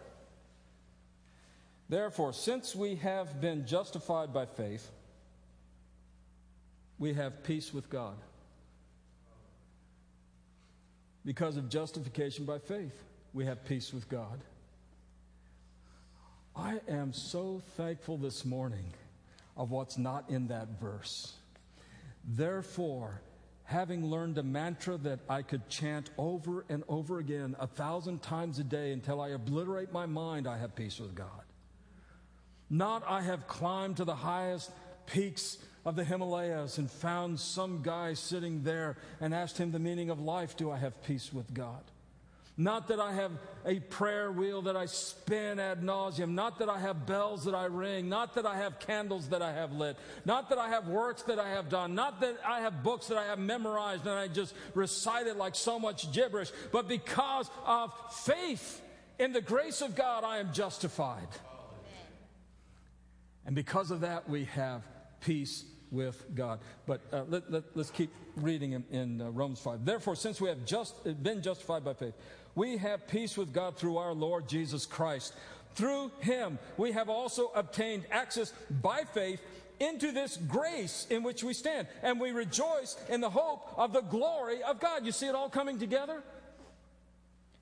therefore, 1.87 2.33
since 2.33 2.75
we 2.75 2.95
have 2.95 3.39
been 3.39 3.65
justified 3.65 4.33
by 4.33 4.45
faith, 4.45 4.91
we 7.01 7.13
have 7.13 7.43
peace 7.43 7.73
with 7.73 7.89
God. 7.89 8.15
Because 11.25 11.57
of 11.57 11.67
justification 11.67 12.45
by 12.45 12.59
faith, 12.59 13.03
we 13.33 13.43
have 13.45 13.65
peace 13.65 13.91
with 13.91 14.07
God. 14.07 14.39
I 16.55 16.79
am 16.87 17.11
so 17.11 17.63
thankful 17.75 18.17
this 18.17 18.45
morning 18.45 18.93
of 19.57 19.71
what's 19.71 19.97
not 19.97 20.29
in 20.29 20.49
that 20.49 20.79
verse. 20.79 21.33
Therefore, 22.23 23.19
having 23.63 24.05
learned 24.05 24.37
a 24.37 24.43
mantra 24.43 24.97
that 24.97 25.21
I 25.27 25.41
could 25.41 25.67
chant 25.69 26.11
over 26.19 26.65
and 26.69 26.83
over 26.87 27.17
again 27.17 27.55
a 27.59 27.65
thousand 27.65 28.21
times 28.21 28.59
a 28.59 28.63
day 28.63 28.91
until 28.91 29.21
I 29.21 29.29
obliterate 29.29 29.91
my 29.91 30.05
mind, 30.05 30.47
I 30.47 30.59
have 30.59 30.75
peace 30.75 30.99
with 30.99 31.15
God. 31.15 31.45
Not 32.69 33.03
I 33.07 33.21
have 33.21 33.47
climbed 33.47 33.97
to 33.97 34.05
the 34.05 34.15
highest 34.15 34.69
peaks 35.07 35.57
of 35.85 35.95
the 35.95 36.03
Himalayas 36.03 36.77
and 36.77 36.89
found 36.89 37.39
some 37.39 37.81
guy 37.81 38.13
sitting 38.13 38.63
there 38.63 38.97
and 39.19 39.33
asked 39.33 39.57
him 39.57 39.71
the 39.71 39.79
meaning 39.79 40.09
of 40.09 40.19
life. 40.19 40.55
Do 40.55 40.69
I 40.71 40.77
have 40.77 41.03
peace 41.03 41.33
with 41.33 41.53
God? 41.53 41.81
Not 42.57 42.89
that 42.89 42.99
I 42.99 43.13
have 43.13 43.31
a 43.65 43.79
prayer 43.79 44.31
wheel 44.31 44.61
that 44.63 44.75
I 44.75 44.85
spin 44.85 45.59
ad 45.59 45.81
nauseum. 45.81 46.31
Not 46.31 46.59
that 46.59 46.69
I 46.69 46.79
have 46.79 47.07
bells 47.07 47.45
that 47.45 47.55
I 47.55 47.65
ring. 47.65 48.09
Not 48.09 48.35
that 48.35 48.45
I 48.45 48.57
have 48.57 48.77
candles 48.77 49.29
that 49.29 49.41
I 49.41 49.53
have 49.53 49.71
lit. 49.71 49.97
Not 50.25 50.49
that 50.49 50.59
I 50.59 50.69
have 50.69 50.87
works 50.87 51.23
that 51.23 51.39
I 51.39 51.49
have 51.49 51.69
done. 51.69 51.95
Not 51.95 52.21
that 52.21 52.37
I 52.45 52.61
have 52.61 52.83
books 52.83 53.07
that 53.07 53.17
I 53.17 53.25
have 53.25 53.39
memorized 53.39 54.05
and 54.05 54.13
I 54.13 54.27
just 54.27 54.53
recite 54.75 55.25
it 55.27 55.37
like 55.37 55.55
so 55.55 55.79
much 55.79 56.11
gibberish. 56.11 56.51
But 56.71 56.87
because 56.87 57.49
of 57.65 57.91
faith 58.11 58.81
in 59.17 59.31
the 59.31 59.41
grace 59.41 59.81
of 59.81 59.95
God, 59.95 60.23
I 60.23 60.37
am 60.37 60.53
justified. 60.53 61.27
And 63.45 63.55
because 63.55 63.89
of 63.89 64.01
that, 64.01 64.29
we 64.29 64.45
have 64.45 64.83
peace 65.21 65.63
with 65.91 66.23
God. 66.33 66.59
But 66.85 67.01
uh, 67.11 67.23
let, 67.27 67.43
us 67.53 67.63
let, 67.75 67.93
keep 67.93 68.11
reading 68.35 68.71
in, 68.73 68.83
in 68.91 69.21
uh, 69.21 69.29
Romans 69.29 69.59
5. 69.59 69.85
Therefore, 69.85 70.15
since 70.15 70.39
we 70.39 70.49
have 70.49 70.65
just 70.65 70.95
been 71.21 71.41
justified 71.41 71.83
by 71.83 71.93
faith, 71.93 72.13
we 72.55 72.77
have 72.77 73.07
peace 73.07 73.37
with 73.37 73.53
God 73.53 73.77
through 73.77 73.97
our 73.97 74.13
Lord 74.13 74.47
Jesus 74.47 74.85
Christ. 74.85 75.33
Through 75.75 76.11
him, 76.19 76.59
we 76.77 76.91
have 76.91 77.09
also 77.09 77.51
obtained 77.55 78.05
access 78.11 78.53
by 78.69 79.03
faith 79.13 79.41
into 79.79 80.11
this 80.11 80.37
grace 80.37 81.07
in 81.09 81.23
which 81.23 81.43
we 81.43 81.53
stand. 81.53 81.87
And 82.03 82.19
we 82.19 82.31
rejoice 82.31 82.95
in 83.09 83.21
the 83.21 83.29
hope 83.29 83.73
of 83.77 83.93
the 83.93 84.01
glory 84.01 84.61
of 84.63 84.79
God. 84.79 85.05
You 85.05 85.11
see 85.11 85.27
it 85.27 85.35
all 85.35 85.49
coming 85.49 85.79
together? 85.79 86.21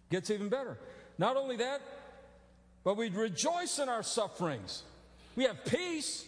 Gets 0.09 0.29
even 0.31 0.49
better. 0.49 0.77
Not 1.17 1.37
only 1.37 1.57
that, 1.57 1.81
but 2.83 2.97
we 2.97 3.09
rejoice 3.09 3.79
in 3.79 3.89
our 3.89 4.03
sufferings. 4.03 4.83
We 5.35 5.43
have 5.43 5.63
peace 5.65 6.25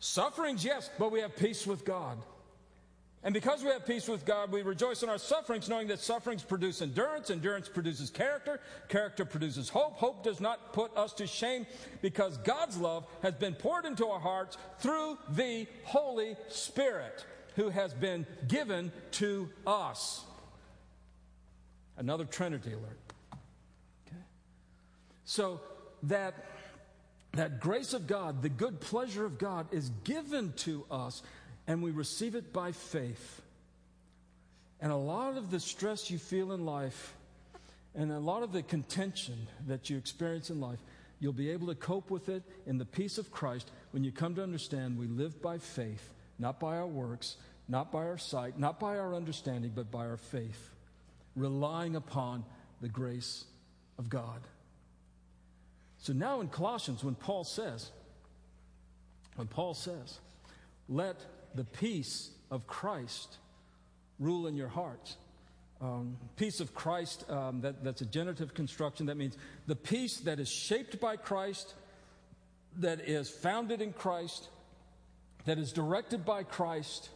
Sufferings, 0.00 0.64
yes, 0.64 0.90
but 0.98 1.12
we 1.12 1.20
have 1.20 1.36
peace 1.36 1.66
with 1.66 1.84
God. 1.84 2.18
And 3.22 3.34
because 3.34 3.62
we 3.62 3.68
have 3.68 3.86
peace 3.86 4.08
with 4.08 4.24
God, 4.24 4.50
we 4.50 4.62
rejoice 4.62 5.02
in 5.02 5.10
our 5.10 5.18
sufferings, 5.18 5.68
knowing 5.68 5.88
that 5.88 5.98
sufferings 5.98 6.42
produce 6.42 6.80
endurance, 6.80 7.28
endurance 7.28 7.68
produces 7.68 8.08
character, 8.08 8.60
character 8.88 9.26
produces 9.26 9.68
hope. 9.68 9.92
Hope 9.96 10.24
does 10.24 10.40
not 10.40 10.72
put 10.72 10.96
us 10.96 11.12
to 11.14 11.26
shame 11.26 11.66
because 12.00 12.38
God's 12.38 12.78
love 12.78 13.06
has 13.22 13.34
been 13.34 13.54
poured 13.54 13.84
into 13.84 14.06
our 14.06 14.18
hearts 14.18 14.56
through 14.78 15.18
the 15.28 15.66
Holy 15.84 16.34
Spirit 16.48 17.26
who 17.56 17.68
has 17.68 17.92
been 17.92 18.26
given 18.48 18.90
to 19.12 19.50
us. 19.66 20.24
Another 21.98 22.24
Trinity 22.24 22.72
alert. 22.72 22.98
Okay. 24.06 24.22
So 25.26 25.60
that 26.04 26.46
that 27.32 27.60
grace 27.60 27.92
of 27.92 28.06
God, 28.06 28.42
the 28.42 28.48
good 28.48 28.80
pleasure 28.80 29.24
of 29.24 29.38
God, 29.38 29.66
is 29.72 29.90
given 30.04 30.52
to 30.58 30.84
us, 30.90 31.22
and 31.66 31.82
we 31.82 31.90
receive 31.90 32.34
it 32.34 32.52
by 32.52 32.72
faith. 32.72 33.42
And 34.80 34.90
a 34.90 34.96
lot 34.96 35.36
of 35.36 35.50
the 35.50 35.60
stress 35.60 36.10
you 36.10 36.18
feel 36.18 36.52
in 36.52 36.64
life, 36.64 37.14
and 37.94 38.10
a 38.10 38.18
lot 38.18 38.42
of 38.42 38.52
the 38.52 38.62
contention 38.62 39.46
that 39.66 39.90
you 39.90 39.96
experience 39.96 40.50
in 40.50 40.60
life, 40.60 40.78
you'll 41.20 41.32
be 41.32 41.50
able 41.50 41.68
to 41.68 41.74
cope 41.74 42.10
with 42.10 42.28
it 42.28 42.42
in 42.66 42.78
the 42.78 42.84
peace 42.84 43.18
of 43.18 43.30
Christ 43.30 43.70
when 43.92 44.02
you 44.02 44.10
come 44.10 44.34
to 44.36 44.42
understand 44.42 44.98
we 44.98 45.06
live 45.06 45.40
by 45.42 45.58
faith, 45.58 46.10
not 46.38 46.58
by 46.58 46.76
our 46.78 46.86
works, 46.86 47.36
not 47.68 47.92
by 47.92 48.06
our 48.06 48.18
sight, 48.18 48.58
not 48.58 48.80
by 48.80 48.98
our 48.98 49.14
understanding, 49.14 49.70
but 49.74 49.90
by 49.90 50.06
our 50.06 50.16
faith, 50.16 50.70
relying 51.36 51.94
upon 51.94 52.44
the 52.80 52.88
grace 52.88 53.44
of 53.98 54.08
God. 54.08 54.40
So 56.00 56.12
now 56.12 56.40
in 56.40 56.48
Colossians, 56.48 57.04
when 57.04 57.14
Paul 57.14 57.44
says, 57.44 57.90
when 59.36 59.46
Paul 59.46 59.74
says, 59.74 60.18
let 60.88 61.16
the 61.54 61.64
peace 61.64 62.30
of 62.50 62.66
Christ 62.66 63.36
rule 64.18 64.46
in 64.46 64.56
your 64.56 64.68
hearts. 64.68 65.16
Um, 65.80 66.16
peace 66.36 66.60
of 66.60 66.74
Christ, 66.74 67.28
um, 67.30 67.62
that, 67.62 67.84
that's 67.84 68.02
a 68.02 68.06
genitive 68.06 68.52
construction. 68.54 69.06
That 69.06 69.16
means 69.16 69.36
the 69.66 69.76
peace 69.76 70.18
that 70.20 70.38
is 70.38 70.48
shaped 70.48 71.00
by 71.00 71.16
Christ, 71.16 71.74
that 72.78 73.00
is 73.00 73.30
founded 73.30 73.80
in 73.80 73.92
Christ, 73.92 74.48
that 75.46 75.58
is 75.58 75.72
directed 75.72 76.24
by 76.24 76.42
Christ, 76.42 77.08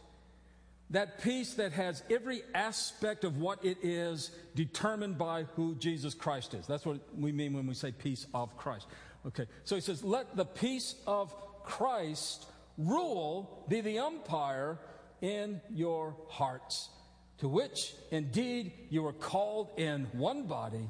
that 0.91 1.21
peace 1.21 1.55
that 1.55 1.71
has 1.73 2.03
every 2.09 2.43
aspect 2.53 3.23
of 3.23 3.37
what 3.37 3.63
it 3.65 3.77
is 3.81 4.31
determined 4.53 5.17
by 5.17 5.43
who 5.55 5.75
Jesus 5.75 6.13
Christ 6.13 6.53
is. 6.53 6.67
That's 6.67 6.85
what 6.85 6.99
we 7.17 7.31
mean 7.31 7.53
when 7.53 7.65
we 7.65 7.73
say 7.73 7.91
peace 7.91 8.27
of 8.33 8.55
Christ. 8.57 8.87
Okay, 9.25 9.45
so 9.63 9.75
he 9.75 9.81
says, 9.81 10.03
let 10.03 10.35
the 10.35 10.45
peace 10.45 10.95
of 11.07 11.33
Christ 11.63 12.45
rule, 12.77 13.65
be 13.67 13.81
the 13.81 13.99
umpire 13.99 14.77
in 15.21 15.59
your 15.71 16.15
hearts, 16.29 16.89
to 17.39 17.47
which 17.47 17.95
indeed 18.11 18.71
you 18.89 19.07
are 19.07 19.13
called 19.13 19.71
in 19.77 20.05
one 20.11 20.43
body. 20.43 20.89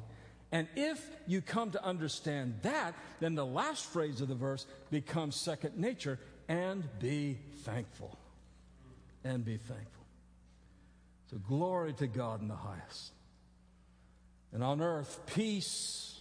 And 0.52 0.68
if 0.76 1.04
you 1.26 1.40
come 1.40 1.70
to 1.70 1.82
understand 1.82 2.56
that, 2.62 2.94
then 3.20 3.34
the 3.34 3.46
last 3.46 3.86
phrase 3.86 4.20
of 4.20 4.28
the 4.28 4.34
verse 4.34 4.66
becomes 4.90 5.36
second 5.36 5.78
nature 5.78 6.18
and 6.48 6.84
be 7.00 7.38
thankful 7.64 8.18
and 9.26 9.44
be 9.44 9.56
thankful. 9.56 10.04
So, 11.30 11.38
glory 11.38 11.92
to 11.94 12.06
God 12.06 12.40
in 12.40 12.48
the 12.48 12.54
highest. 12.54 13.12
And 14.52 14.62
on 14.62 14.80
earth, 14.80 15.20
peace, 15.26 16.20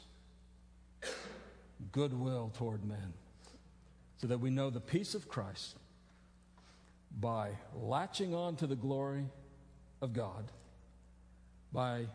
goodwill 1.92 2.52
toward 2.58 2.84
men, 2.84 3.14
so 4.18 4.28
that 4.28 4.40
we 4.40 4.50
know 4.50 4.70
the 4.70 4.82
peace 4.82 5.14
of 5.14 5.28
Christ 5.28 5.78
by 7.20 7.52
latching 7.76 8.34
on 8.34 8.56
to 8.58 8.68
the 8.68 8.76
glory 8.76 9.26
of 10.02 10.12
God, 10.14 10.52
by 11.72 12.08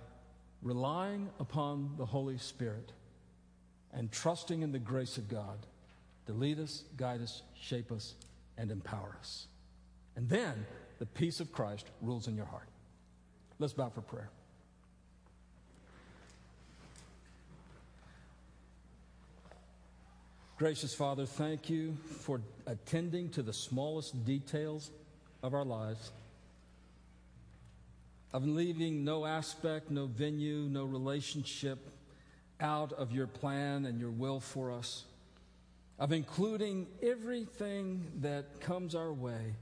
relying 0.62 1.30
upon 1.38 1.94
the 1.96 2.06
Holy 2.06 2.38
Spirit, 2.38 2.92
and 3.92 4.10
trusting 4.10 4.62
in 4.62 4.72
the 4.72 4.78
grace 4.78 5.16
of 5.16 5.28
God 5.28 5.58
to 6.26 6.32
lead 6.32 6.58
us, 6.58 6.84
guide 6.96 7.22
us, 7.22 7.42
shape 7.54 7.92
us, 7.92 8.14
and 8.58 8.70
empower 8.70 9.16
us. 9.20 9.46
And 10.20 10.28
then 10.28 10.66
the 10.98 11.06
peace 11.06 11.40
of 11.40 11.50
Christ 11.50 11.86
rules 12.02 12.28
in 12.28 12.36
your 12.36 12.44
heart. 12.44 12.68
Let's 13.58 13.72
bow 13.72 13.88
for 13.88 14.02
prayer. 14.02 14.28
Gracious 20.58 20.92
Father, 20.92 21.24
thank 21.24 21.70
you 21.70 21.96
for 22.18 22.42
attending 22.66 23.30
to 23.30 23.42
the 23.42 23.54
smallest 23.54 24.26
details 24.26 24.90
of 25.42 25.54
our 25.54 25.64
lives, 25.64 26.12
of 28.34 28.46
leaving 28.46 29.04
no 29.04 29.24
aspect, 29.24 29.90
no 29.90 30.04
venue, 30.04 30.68
no 30.68 30.84
relationship 30.84 31.78
out 32.60 32.92
of 32.92 33.10
your 33.10 33.26
plan 33.26 33.86
and 33.86 33.98
your 33.98 34.10
will 34.10 34.38
for 34.38 34.70
us, 34.70 35.04
of 35.98 36.12
including 36.12 36.88
everything 37.02 38.04
that 38.20 38.60
comes 38.60 38.94
our 38.94 39.14
way 39.14 39.54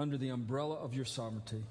under 0.00 0.16
the 0.16 0.30
umbrella 0.30 0.76
of 0.76 0.94
your 0.94 1.04
sovereignty. 1.04 1.62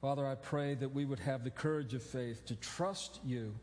Father, 0.00 0.26
I 0.26 0.34
pray 0.34 0.74
that 0.74 0.92
we 0.92 1.04
would 1.04 1.20
have 1.20 1.44
the 1.44 1.50
courage 1.50 1.94
of 1.94 2.02
faith 2.02 2.44
to 2.46 2.56
trust 2.56 3.20
you, 3.24 3.54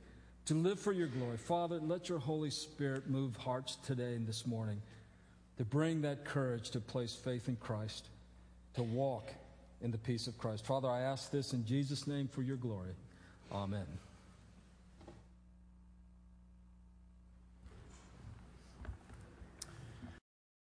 to 0.46 0.54
live 0.54 0.80
for 0.80 0.94
your 0.94 1.08
glory. 1.08 1.36
Father, 1.36 1.80
let 1.82 2.08
your 2.08 2.20
Holy 2.20 2.52
Spirit 2.52 3.10
move 3.10 3.36
hearts 3.36 3.76
today 3.86 4.16
and 4.16 4.26
this 4.26 4.48
morning 4.48 4.82
to 5.58 5.66
bring 5.66 6.02
that 6.04 6.24
courage 6.24 6.70
to 6.70 6.80
place 6.80 7.14
faith 7.14 7.50
in 7.50 7.58
Christ, 7.58 8.08
to 8.76 8.84
walk 8.84 9.34
in 9.82 9.92
the 9.92 9.98
peace 9.98 10.28
of 10.28 10.38
Christ. 10.38 10.66
Father, 10.66 10.88
I 10.88 11.02
ask 11.02 11.30
this 11.30 11.52
in 11.52 11.66
Jesus' 11.66 12.08
name 12.08 12.30
for 12.30 12.42
your 12.42 12.56
glory. 12.56 12.96
Amen. 13.52 13.86